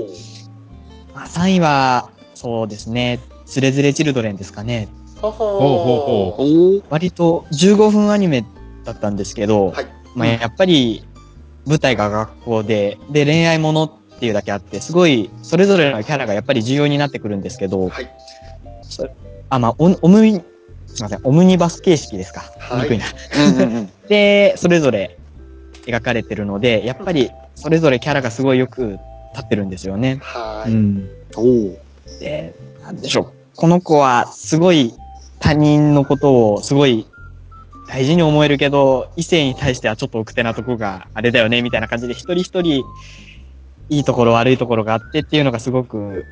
[1.35, 4.87] まあ、3位は、そうですね、つれづれチルドレンですかね。
[5.21, 8.43] ははーほうほおー割と15分アニメ
[8.85, 9.85] だったんですけど、はい。
[10.15, 11.05] まあ、やっぱり
[11.65, 18.07] 舞台が学校で、で、恋愛ものっていうだけあって、すごい、それぞれのキャラがやっぱり重要になってくるんですけど、はい。
[19.49, 20.41] あ、まあ、オオムニ、
[20.87, 22.41] すいません、オムニバス形式ですか？
[22.59, 23.05] はいにくいな。
[24.09, 25.17] で、それぞれ
[25.85, 28.97] 描かれてるので、やっぱり、それぞれキャラがすごいよく
[29.33, 30.17] 立ってるんですよね。
[30.21, 30.73] はーい。
[30.73, 31.09] うん。
[31.37, 31.77] おー
[32.19, 32.53] で、
[32.83, 33.33] なんでしょう。
[33.55, 34.93] この子は、すごい、
[35.39, 37.07] 他人のことを、すごい、
[37.87, 42.83] 大事に思えるけど、異性に対してはちょっと奥手なとこがあれだよね、みたいな感じで、一人一人、
[43.89, 46.25] いいところ悪いところがあってっていうのがすごく、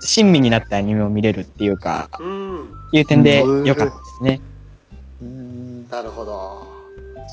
[0.00, 2.62] 親身になってアニメを見れるっていうか、うん。
[2.62, 4.40] っていう点でうん良かったですね。
[5.22, 6.66] うんなるほど。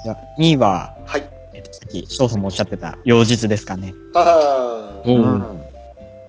[0.03, 1.29] じゃあ2位は、はい。
[1.53, 3.93] えっと、さっき、翔さんもおっしゃってた、妖術ですかね。
[4.13, 5.11] あー。
[5.11, 5.63] おううん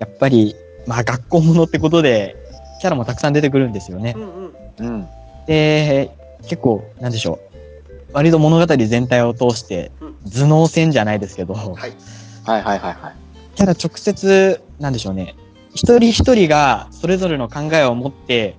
[0.01, 0.55] やっぱり、
[0.87, 2.37] まあ学校ものってことで、
[2.81, 4.21] キャラもたくさん出てくるんですよねう。
[4.21, 4.55] んうん。
[4.79, 5.09] うん
[5.47, 6.11] で、
[6.43, 7.55] 結構、なんでしょう。
[8.15, 11.75] 割と物語全体を通してうん、頭脳戦じゃないですけど、はい。
[11.75, 11.91] はい
[12.45, 13.15] はいはいはい。
[13.55, 15.35] キャラ直接、なんでしょうね。
[15.75, 18.57] 一人一人がそれぞれの考えを持って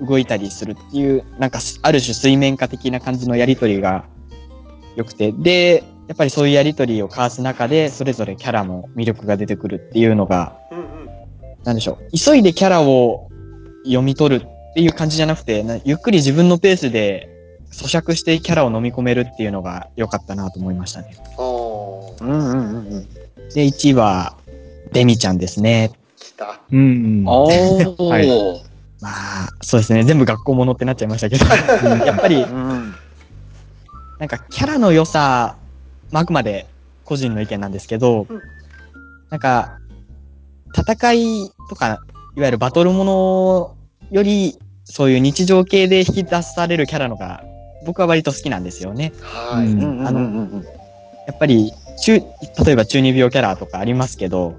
[0.00, 4.04] 動いたりするっていう、なんかある種水面下的な感じのやりとりが
[4.96, 10.85] 良くて、で、やっぱりそういうやりとりを交わす中で、それぞれキャラの魅力が出てくるっていうのが、うんうん。
[11.66, 12.16] なんでしょう。
[12.16, 13.28] 急いでキャラを
[13.84, 17.28] 読み取るっていう感じじゃなくて、なゆっくり自分のペースで
[17.72, 21.16] 咀嚼してキャラを飲み込めるっていうのが良かったなと思いましたね。
[21.38, 23.08] うんうんうんうん。
[23.52, 24.36] で、1位は、
[24.92, 25.90] デミちゃんですね。
[26.16, 26.60] 来た。
[26.70, 27.24] うん。
[27.26, 28.02] おー。
[28.08, 28.62] はい
[29.00, 30.04] まあ、そうですね。
[30.04, 31.44] 全部学校ものってなっちゃいましたけど。
[32.06, 32.94] やっぱりう、ん。
[34.18, 35.56] なんかキャラの良さ、
[36.12, 36.66] まあ、あくまで
[37.04, 38.40] 個人の意見なんですけど、うん
[39.28, 39.78] なんか、
[40.74, 42.00] 戦いとか、
[42.36, 43.76] いわゆるバトルもの
[44.10, 47.42] より、そういう日常系で引き出されるキャラのが、
[47.84, 49.12] 僕は割と好きなんですよね。
[49.20, 51.26] はい。
[51.26, 54.56] やっぱり、中、例えば中二病キャラとかありますけど、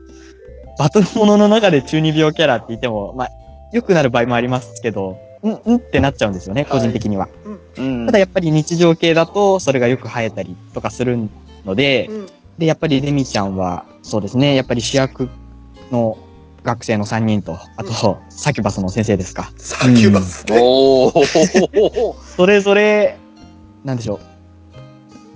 [0.78, 3.30] バトルものの中で中二病キャラって言っても、まあ、
[3.74, 7.30] 良くなる場合もありますけど、うん、うんってなっちゃうんですよね、個人的には。
[7.78, 11.30] うんただやっぱり日常系だと、それがよく生えたりとかする
[11.64, 12.28] ので、うん。
[12.58, 15.30] で、やっぱりレミちゃんは、そうですね、やっぱり主役
[15.92, 16.18] の
[16.64, 19.52] 学生の3人と、あと、サキュバスの先生ですか。
[19.58, 20.58] サキュバスね。
[20.60, 22.16] おお。
[22.36, 23.18] それぞれ、
[23.84, 24.20] なんでしょう。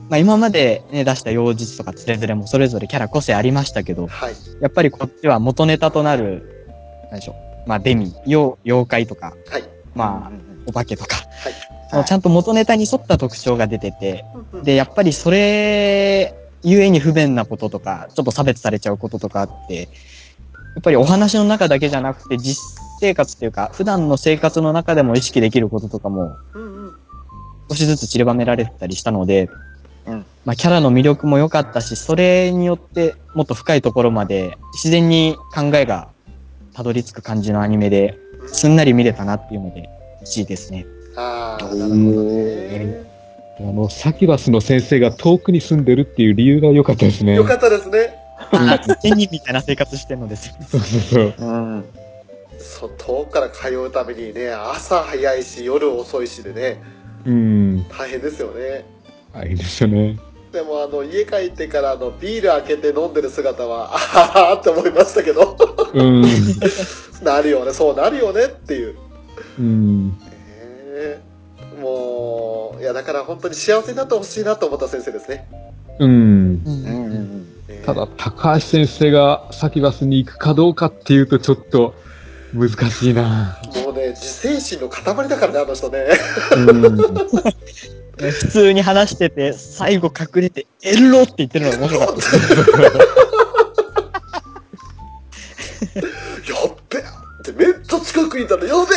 [0.09, 4.33] まあ今までね、出した妖術とかつれづれもそれぞれキャラ個性ありましたけど、はい。
[4.59, 6.67] やっぱりこっちは元ネタとなる、
[7.11, 7.31] なんでしょ
[7.65, 7.69] う。
[7.69, 9.63] まあデミ、妖、妖怪とか、はい。
[9.95, 10.31] まあ、
[10.65, 14.23] お化けとか、はいそのちゃんと元ネタに沿った特徴が出てて、
[14.53, 16.33] で、で、やっぱりそれ、
[16.63, 19.87] ゆえに不便なこととか、ちょっと差別されちゃうこととかあって、や
[20.79, 22.57] っぱりお話の中だけじゃなくて、実
[22.99, 26.35] 生活っていうか、普段の生活の中でも意識できることとかも。
[27.71, 29.49] 少しずつ散りばめられてたりしたので、
[30.05, 36.09] うんまあ、キャラの魅力も良かったし、それによってもっと深いところまで自然に考えが
[36.73, 38.17] たどり着く感じのアニメで、
[38.47, 39.87] すんなり見れたなっていうので、
[40.25, 40.85] 1位ですね。
[41.15, 43.09] ああ、なるほどね。
[43.59, 47.35] あの、サキュバスの先生が遠くに住んでるっていう理由が良かったですね。
[47.35, 48.20] よかったですね。
[49.01, 50.55] 天人みたいな生活してるのですよ。
[50.69, 51.33] そうそうそう。
[51.37, 51.85] うん。
[52.59, 56.81] そう、遠くから通うためにね、朝早いし、夜遅いしでね、
[57.25, 57.83] うん。
[57.89, 58.85] 大変ですよね。
[59.33, 60.17] あ、いいですよね。
[60.51, 65.55] でも、あの、家帰ってから、あの、ビール開けて飲んでる姿は、 あははって思いましたけど、
[65.93, 66.23] うん。
[67.23, 68.95] なるよね、そうなるよねっていう。
[69.59, 70.09] うん。
[70.09, 71.21] ね
[71.81, 75.47] もう、いや、だから本当に幸せになってほしいなと思った先生ですね。
[75.99, 76.09] うん。
[76.09, 77.40] うんうんね
[77.85, 81.95] ただ、高橋先生がサキュバスに行くかどうかっていうとちょっと
[82.53, 83.59] 難しいな。
[83.85, 86.05] もうね、自制心の塊だからね、あの人ね。
[86.57, 86.97] うん。
[88.31, 92.35] 普通に話してて、最後隠れて、エロって言ってるのが面白かったです。
[96.51, 97.03] やっべっ
[97.43, 98.95] てめっちゃ近くにいたらやべ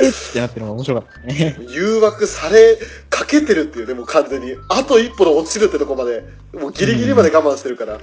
[0.00, 1.56] え ってなってるのが面白かったね。
[1.58, 4.56] え誘惑されかけてるっていうね、もう完全に。
[4.68, 7.98] あと一歩で落ちるってとこまで、もうギリギリまで我慢してるから、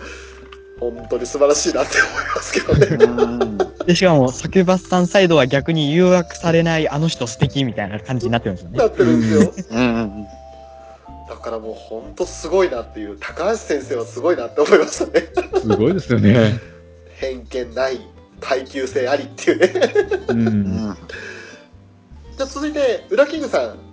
[0.79, 3.05] 本当に素晴らしいなって思いますけどね。
[3.05, 3.57] うん。
[3.85, 8.87] で、しかも、サキュバスさんサイドは逆に誘惑されないあの人素敵みたいな感じになってるんですよねな。
[8.87, 9.77] ってるんですよ。
[9.79, 10.25] うんうん。
[11.29, 15.27] だからもう本当すごいなっていう、高橋先生はすごいなって思いましたね。
[15.61, 16.59] すごいですよね。
[17.15, 18.01] 偏見ない、
[18.41, 19.73] 耐久性ありっていうね。
[20.27, 20.33] う。
[20.33, 20.47] うん
[20.91, 20.97] ん。
[22.37, 23.84] じゃあ続いて、ウラキングさん、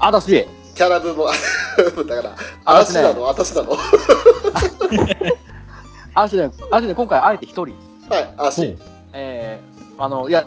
[0.00, 1.26] 私、キャラ部も、
[2.08, 3.72] だから、嵐なの、私なの？
[3.72, 3.78] は
[6.14, 7.74] 私ね、私ね、今回あえて一人、い、
[8.36, 8.76] 足。
[9.12, 10.44] えー、あの、いや、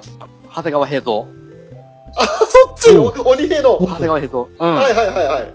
[0.53, 1.25] 長谷川平蔵。
[2.17, 3.77] あ、そっち、お鬼平の。
[3.79, 4.45] 長谷川平蔵。
[4.59, 4.75] うん。
[4.75, 5.53] はいはいはいはい。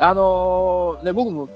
[0.00, 1.48] あのー、ね、僕も、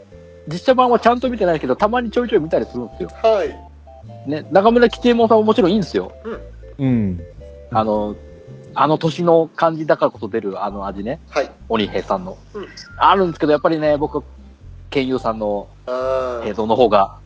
[0.48, 3.10] 実写版はちゃんと見てないけど、たまにちょいちょい見たりするんですよ。
[3.22, 4.28] はい。
[4.28, 6.12] ね、中村吉右衛門さんももちろんいいんですよ。
[6.78, 7.20] うん。
[7.70, 8.16] あの、
[8.74, 11.20] あの年の感じだからこそ出るあの味ね。
[11.30, 11.50] はい。
[11.68, 12.36] 鬼平さんの。
[12.54, 12.66] うん
[12.98, 14.22] あるんですけど、やっぱりね、僕、
[14.90, 17.16] 剣友さんのあ平蔵の方が、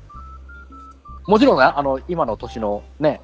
[1.26, 3.20] もちろんね、あの、今の年のね、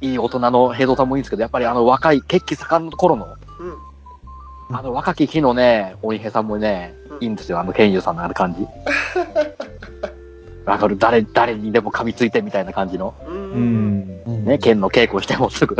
[0.00, 3.26] いい大人の平蔵さんもいいんですけど、やっぱりあの若い、血気盛んの頃の、
[3.58, 4.76] うん。
[4.76, 8.64] あの若き日のね、鬼平さんもね、うんいいんですよ、あの剣友さんのあの感じ。
[10.64, 10.96] わかる？
[10.98, 13.14] 誰、誰にでも噛みついてみたいな感じの。
[13.26, 13.30] う。
[13.30, 14.44] うんん。
[14.44, 15.74] ね、剣の稽古してもすぐ、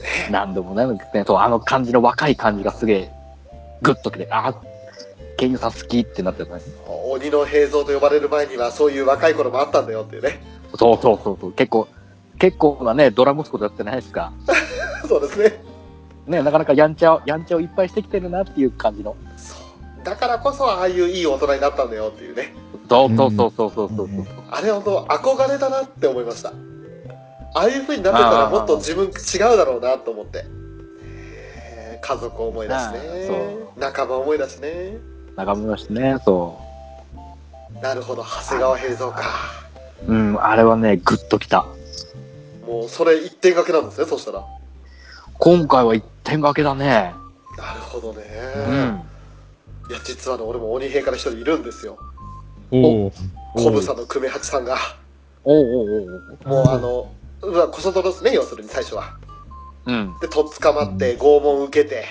[0.30, 3.10] 何度もね、ねそう、あの感じの若い感じがすげえ、
[3.82, 4.54] グッときて、あ、
[5.36, 6.62] 剣友さん好きってなってたね。
[7.06, 10.40] 鬼の平蔵と呼ばれる前にはそういう若い頃もあったんだよっていうね。
[10.76, 11.88] そうそうそうそう、結構、
[12.38, 14.32] 結構なね、ドラ息子だってないですか。
[15.08, 15.62] そうですね。
[16.26, 19.16] ね、なかなかやんちゃを、やんちゃをいっぱいしてきてるなっていう感じの。
[19.36, 20.04] そう。
[20.04, 22.54] だからこそああいういい大人になったんだよっていうね。
[22.88, 24.06] そうそうそうそうそうそう。
[24.06, 26.52] うんあれ本当憧れだなって思いました。
[27.54, 30.44] ああいう風になってたらもっと自分違うだろうなと思って。
[31.02, 33.80] えー家族思いだしああねそ。
[33.80, 34.98] 仲間思いだしね。
[35.36, 36.58] 中村しね、そ
[37.80, 39.22] なるほど、長谷川平蔵か。
[40.06, 40.12] う。
[40.12, 41.66] うん、あれはね、グッときた。
[42.66, 44.44] もうそれ一点掛けなんですね、そしたら。
[45.38, 47.14] 今回は一点掛けだね。
[47.56, 48.24] なるほどね。
[48.68, 49.02] うん。
[49.90, 51.98] いや、実はね、俺も鬼平から一人いるんですよ。
[52.72, 53.12] おお。
[53.54, 54.76] コブさんの久米八さんが。
[55.44, 56.64] おうおうおうおう。
[56.64, 57.12] もうあの、
[57.42, 59.16] うわ、こそ泥ですね、要するに最初は。
[59.86, 60.14] うん。
[60.20, 62.06] で、とっ捕まって拷問受けて、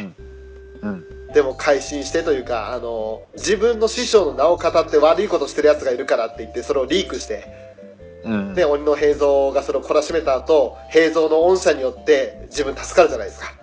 [0.82, 1.04] うん。
[1.34, 7.46] でも改心してというか、あの、自分の師匠の名を語って悪いことしてる奴がいるからって言って、それをリークして、
[8.24, 8.54] うん。
[8.54, 13.54] で、鬼の平蔵がそれを懲らしめた後、平蔵の恩赦によって自分助かるじゃないですか。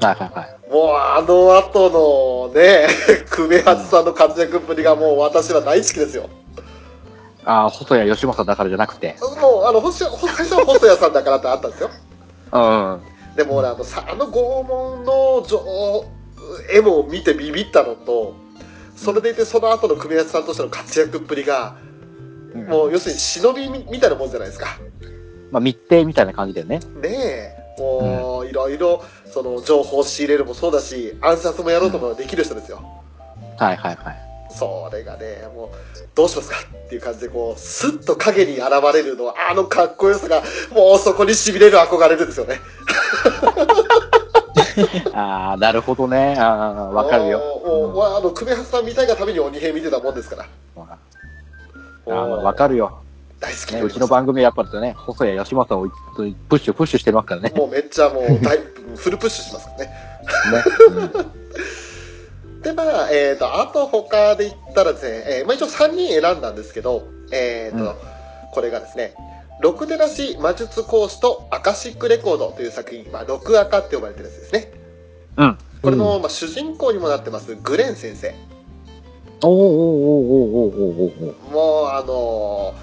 [0.00, 0.72] はいはいはい。
[0.72, 2.86] もうあの後のね、
[3.30, 6.28] 久米八さんの活躍っぷりがもう私は大好きですよ。
[7.44, 9.16] ああ、細谷義正だからじゃなくて。
[9.40, 11.90] もう、あの、細最初は細谷さんだからってあったんですよ。
[12.52, 13.00] うん。
[13.36, 16.04] でも俺あのさ、あの拷問の上
[16.72, 18.34] 絵も見てビビったのと、
[18.96, 21.76] それでいてその後の組み合さんとしての活躍っぷりが、
[22.68, 24.78] もう要するに忍びみみたいなもんじゃないですか。
[25.50, 26.78] まあ密偵みたいな感じだよね。
[27.02, 27.64] ねえ。
[27.78, 32.80] もう、いろいろ、その、情報を仕入れるもそうだし、暗殺もやろうともできる人ですよ。
[33.58, 34.33] はいはいはい。
[34.58, 35.68] それがね、もう、
[36.14, 40.42] どうしますかっていう感じで、こう、スッと影に現れるのは、あのかっこよさが、
[40.72, 42.60] もうそこに痺れる憧れるんですよね。
[45.12, 46.36] ああ、なるほどね。
[46.38, 47.38] ああ、わかるよ。
[47.38, 50.46] もう、もうあの、久米橋さんみたいがために鬼平見てたもんですから。
[52.06, 53.00] わかるよ。
[53.40, 55.92] 大好きね、うちの番組やっぱりね、細谷義正をプ
[56.56, 57.52] ッシュプッシュしてますからね。
[57.56, 58.58] もうめっちゃもう大、
[58.96, 59.90] フルプッシュしますからね。
[61.18, 61.24] ね。
[62.64, 67.94] で、まあ、えっ、と、あと他で言ったらですね、えーまあ一応3人選んだんですけど、えっ、と、うん
[68.54, 69.14] これがですね、
[69.60, 74.72] 六手出し魔術講師とアカシックレコードという作品、まあ、六アカって呼ばれてるやつですね。
[75.36, 75.58] うん。
[75.82, 78.32] これの、まあ、主人公にもなってます、グレン先生。
[79.42, 82.74] おーおーおーおーおーおーおーもう、あの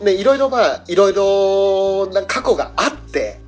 [0.00, 3.38] ーね、いろいろまあ、いろいろな過去があって、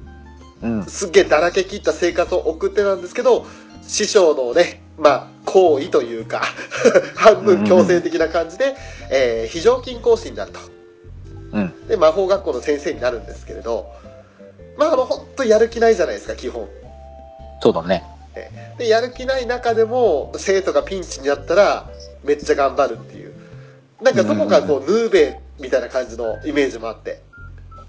[0.62, 0.84] うん。
[0.84, 3.46] すっげえだらけ切った生活を送ってたんですけど、
[3.86, 6.42] 師匠のね、まあ、行為というか、
[7.14, 8.74] 半分強制的な感じで、
[9.10, 10.60] えー非常勤講師になると。
[11.52, 11.88] うん。
[11.88, 13.86] で、魔法学校の先生になるんですけれど、
[14.76, 16.68] まあ、あの、ほんとやる気ないじゃないですか、基本。
[17.62, 18.04] そうだね。
[18.76, 21.86] で、やる気ない中でも、生徒がピンチになったら、
[22.24, 23.32] めっちゃ頑張るっていう。
[24.02, 27.20] なんかどこかこう、ヌーベみたいな感じのイメージもあって、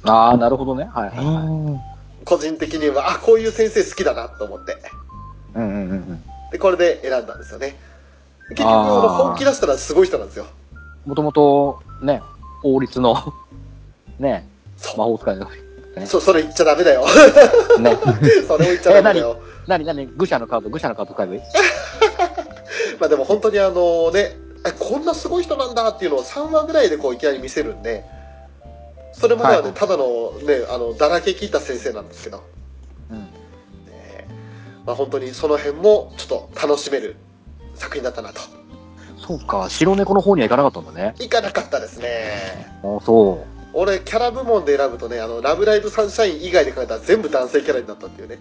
[0.04, 0.90] ああ、なるほどね。
[0.94, 1.80] はいはいは
[2.22, 2.26] い。
[2.26, 4.78] 個人的には、あ、こういう先生好きだなと思って。
[5.56, 6.24] うんうんうんうん。
[6.52, 7.76] で、これで選んだんですよね。
[8.50, 10.46] 結局、あの本気出したらすごい人なんですよ。
[11.06, 12.22] もともと、ね、
[12.62, 13.34] 法律の、
[14.20, 14.48] ね、
[14.78, 16.06] そ魔法使いの、う。
[16.06, 17.06] そ、それ言っちゃダメだよ。
[17.80, 17.98] ね。
[18.48, 19.38] それを言っちゃダメだよ。
[19.68, 21.42] なになに愚者のカード、愚者のカード使えばいい
[23.00, 24.36] まあでも本当にあのね、
[24.66, 28.04] えこんなすごい人なんだっていうのを3話ぐらいでこういきなり見せるんで、
[29.14, 32.44] それまではね、はいただのね、あの、だらけ切った先生なんですけど、
[34.90, 37.16] まあ本当にその辺もちょっと楽しめる
[37.76, 38.42] 作品だったなと。
[39.18, 41.14] そうか、白猫の方には行かなかったんだね。
[41.20, 42.66] いかなかったですね。
[42.82, 48.40] あそ俺、キャラ部門で選ぶとね、あの、ラブライブサンシャイン以外で考えたら全部男性キャラになったっていうね。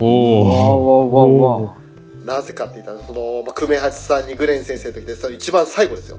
[0.00, 0.04] う。
[0.04, 1.12] おわお。
[1.12, 1.76] わわわ。
[2.24, 6.18] なぜかって言ったら、その、まあ、久米八さんにグレン先生ときて、その一番最後ですよ。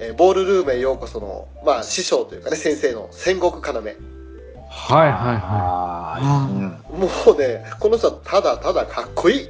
[0.00, 4.19] えーボールルームへようこその、まあ、師匠というかね、先生の戦国要。
[4.70, 5.40] はいはいは
[6.12, 9.48] あああ、もうね、この人はただただかっこいい。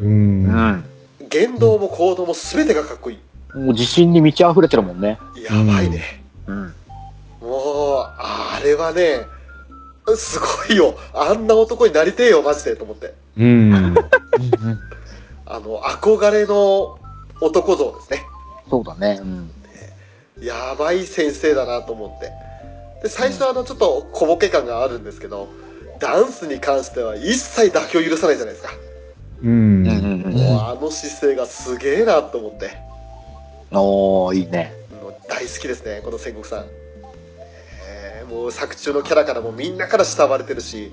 [0.00, 0.84] うん。
[1.28, 3.18] 言動も行動も全てがかっこいい。
[3.56, 5.18] もう自信に満ち溢れてるもんね。
[5.48, 6.22] やばいね。
[6.46, 6.74] うん。
[7.40, 9.26] もう、あれはね、
[10.16, 10.96] すごいよ。
[11.12, 13.14] あんな男になりてえよ、マジで、と思って。
[13.36, 13.94] うん。
[15.46, 16.98] あの、憧れの
[17.40, 18.26] 男像ですね。
[18.70, 19.20] そうだね。
[19.20, 19.50] うん。
[20.42, 22.43] やばい先生だなと思って。
[23.04, 25.48] で、最初はあの、ちょっと小ボケ感があるんですけど、
[26.00, 28.72] ダンスに関しては一切妥協を許さないじゃないですか。
[29.42, 29.50] うん。
[29.50, 30.32] うんうんうん。
[30.32, 32.70] もうあの姿勢がすげえなと思って。
[33.72, 34.72] おー、いいね。
[35.28, 36.64] 大好きですね、この戦国さん。
[37.86, 40.90] えーもう作中のキャラからもみんなから慕われてるし、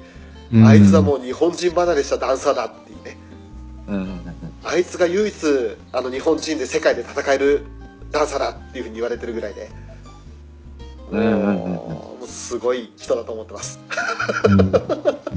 [0.52, 3.18] うんあいつはもう日本人離れしたダンサーだっていうね。
[3.88, 4.18] うんうんうん。
[4.66, 5.36] あいつが唯一、
[5.94, 7.64] あの日本人で世界で戦える
[8.12, 9.70] ダンサーだっていうふうに言われてるぐらいで。
[9.70, 9.91] も
[11.12, 13.80] もうすごい人だと思ってます。
[14.46, 14.72] うん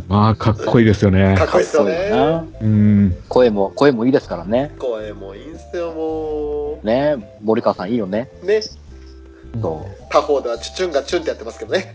[0.08, 1.44] まあ、かっこいいですよねか。
[1.46, 2.46] っこいいですよねな。
[2.60, 3.16] うん。
[3.28, 4.74] 声も、声もいいですからね。
[4.78, 8.30] 声もいいんすよ、もね森川さんいいよね。
[8.42, 8.46] う。
[8.46, 8.60] ね。
[9.60, 11.92] そ他方ではチュチュンがチュンってやってますけどね。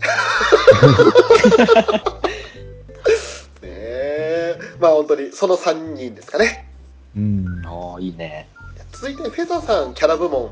[3.62, 4.58] ねえ。
[4.80, 6.68] まあ本当にその3人ですかね。
[7.16, 7.66] うんう。。
[7.66, 8.48] ああ、いいね。
[8.92, 10.50] 続いてフェザーさんキャラ部門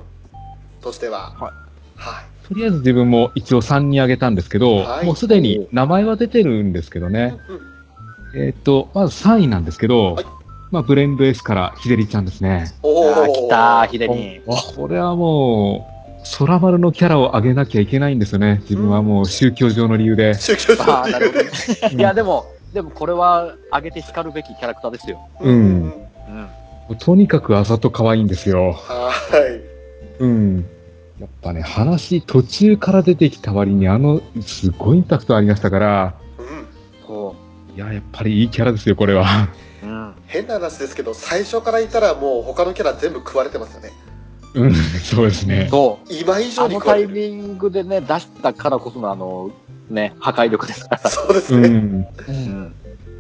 [0.81, 1.33] としては。
[1.33, 1.53] はい。
[1.97, 2.25] はい。
[2.49, 7.37] とりあえず自分も一応3に挙げたんですけど、はいもうすでに名前は出てるんですけどね。
[7.49, 7.69] うん
[8.35, 10.27] えっ、と、まず3位なんですけど、はい
[10.71, 12.67] まあ、ブレンド S からひでりちゃんですね。
[12.83, 14.43] おーああ、来たー、ひでに。
[14.77, 15.89] これはも
[16.23, 18.59] う、空丸のキャラを上げなきゃいけないんですよね。
[18.63, 20.35] 自分はもう宗教上の理由で。
[20.35, 21.51] 宗教上ああ、なるほどね。
[21.97, 22.45] いや、でも、
[22.75, 25.27] でもこれは上げて叱るべきキャラクターですよ。
[25.41, 25.93] うん
[26.91, 26.97] うん。
[26.99, 28.73] とにかくあざと可愛いんですよ。
[28.73, 29.13] は
[30.21, 30.23] い。
[30.23, 30.67] うん。
[31.21, 36.67] やっぱね、話途中から出てきた割にあの、すごいインパクトありましたから、うん。
[37.07, 37.35] そ
[37.75, 39.49] いや、やっぱりいいキャラですよ、これは。
[39.83, 39.87] う。
[39.87, 40.15] うん。
[40.27, 43.91] 変な話ですけど、最初からいたらもう他のキャラ全部食われてますよね。
[44.55, 45.69] うん、そうですね。
[45.71, 46.13] そう。
[46.13, 47.15] 今以上あのに食われてる。
[47.15, 49.51] タイミングでね、出したからこそのあの、
[49.91, 51.11] ね、破壊力ですから。
[51.11, 51.69] そうですね。
[51.69, 52.07] うん。
[52.29, 52.75] うん。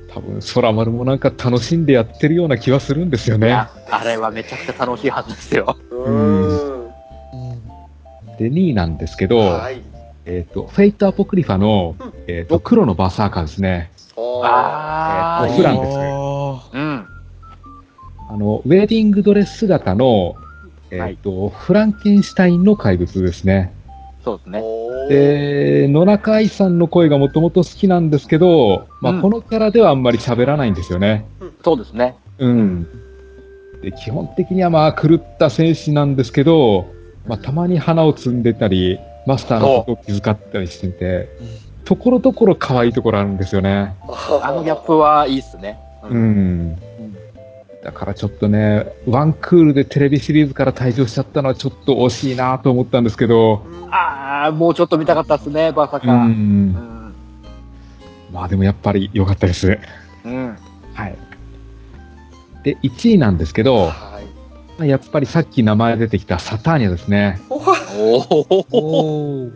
[0.08, 3.48] 多分、空丸もなんか楽しんでやってるような気はするんですよね。
[3.48, 5.76] いや、あれはめちゃくちゃ楽しいはずですよ。
[5.90, 6.67] うーん。
[8.38, 9.82] で、2位なんですけど、はい。
[10.24, 13.90] えっ、と、フェイトアポクリファの、うんえっ、と、黒のバーサーカーですね。
[14.16, 17.06] あー、えーフランですおーうん。
[18.30, 20.36] あの、ウェディングドレス姿の、
[20.90, 23.74] えっ、と、フランケンシュタインの怪物ですね。
[24.24, 24.62] そうですね。
[25.08, 31.26] で、野中藍さんの声がもともと好きなんですけど、まあ、うんこのキャラではあんまり喋らないんですよね。
[31.64, 32.16] そうですね。
[32.38, 32.86] うん。
[33.82, 36.97] で、基本的にはまあ、狂った戦士なんですけど、
[37.28, 41.28] まあ、たまに花を摘んでたり、マスターのことを気遣ったりしてて、
[41.84, 43.94] ところどころ可愛いところあるんですよね。
[44.42, 45.78] あのギャップはいいっすね。
[46.02, 46.18] う。
[46.18, 46.76] ん。
[47.84, 56.28] だからちょっとね、ワンクールでテレビシリーズから退場しちゃったのはちょっと惜しいなと思ったんですけど、ああ、もうちょっと見たかったっすね、バーサう。
[56.28, 57.14] んん。
[58.32, 59.78] まあでもやっぱり良かったです。
[60.24, 60.56] うん。
[60.94, 61.16] はい。
[62.64, 63.92] で、1位なんですけど、
[64.86, 67.40] やっぱりさっき名前出てきたサターニャですね。
[67.50, 69.50] おーおお。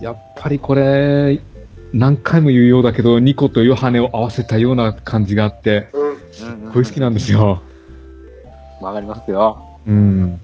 [0.00, 1.40] やっぱりこれ、
[1.92, 6.18] 何回も言うようだけど、ニコとヨハネを合わせたような感じがあって、うん。
[6.32, 7.62] すっごい好きなんですよ。
[8.80, 9.62] わかりますよ。
[9.86, 10.40] うん。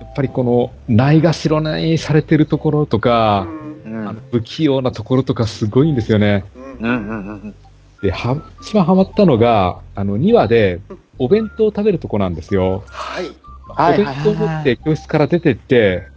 [0.00, 3.46] やっぱりこの、ないがしろにされてるところとか、
[3.84, 4.08] うんうん。
[4.08, 6.44] あの不器用なところとかすごいんですよね。
[6.56, 7.54] うんうんうんうん。
[8.02, 10.80] で、は、一番ハマったのが、あの、2話で、
[11.18, 12.82] お弁当を食べるとこなんですよ。
[12.88, 13.30] はい。
[13.76, 16.08] はいお弁当を持って教室から出てって、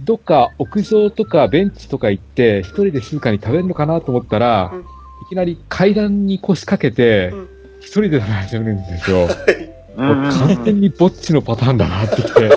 [0.00, 4.80] どっか屋上とかベンチとか行って、一人で静かに食べるのかなと思ったら、うん。
[4.80, 4.84] い
[5.28, 7.48] きなり階段に腰掛けてうん、
[7.80, 9.18] 一人で食べ始めるんですよ。
[9.18, 12.40] うんうんもう完全にぼっちのパターンだなってきて。
[12.40, 12.54] もう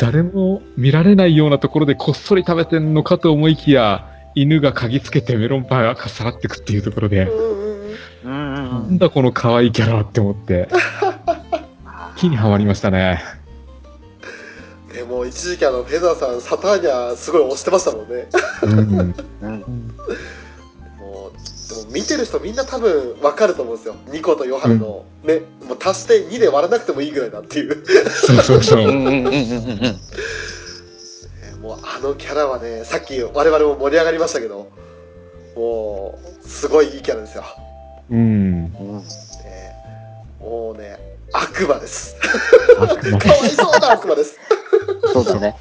[0.00, 7.63] 誰も見られないようなところでこっそり食べてんのかと思いきや、犬が嗅ぎつけてメロンパンがさらってくっていうところで、うん
[8.24, 8.98] なうんん。
[8.98, 10.68] だこの可愛いキャラって思って、
[12.16, 13.22] 気にはまりましたね。
[14.92, 18.28] でも一時期あのフェザーさんサターニャすごい推してましたもんね。
[18.62, 19.14] うん。
[19.42, 19.60] うん。
[20.98, 21.32] もう
[21.68, 23.96] でも見てる人みんな多分わかると思うんですよ。
[24.12, 27.84] ニコとヨハネの、ねもう足して2で割らなくてもいいぐらいだっていう。
[28.08, 28.92] そうそうそう。
[31.64, 34.70] もうあのキャラはねさっき我々も盛り上がりましたけど
[35.56, 37.44] もうすごいいいキャラですよ、
[38.10, 38.64] うん。
[38.64, 38.70] ね、
[40.40, 40.98] もうね
[41.32, 42.16] 悪魔です
[42.76, 44.38] かわいそうな悪魔です
[45.12, 45.56] そうですね。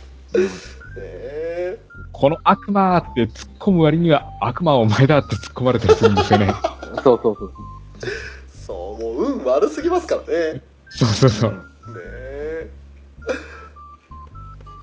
[2.12, 6.54] この悪魔って突っ込む割には悪魔はお前だって突っ込まれたりするんですよね。
[7.04, 7.54] そうそうそう。
[8.66, 11.66] そうもう運悪すぎますからねねそうそうそう。
[12.02, 12.70] え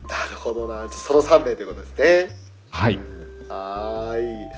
[0.08, 1.98] なるほどなその3名ということです
[2.30, 2.36] ね
[2.70, 2.98] はい。
[3.48, 4.48] はーい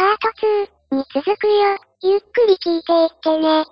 [0.00, 1.76] パート2に続くよ。
[2.00, 3.66] ゆっくり聞いていってね。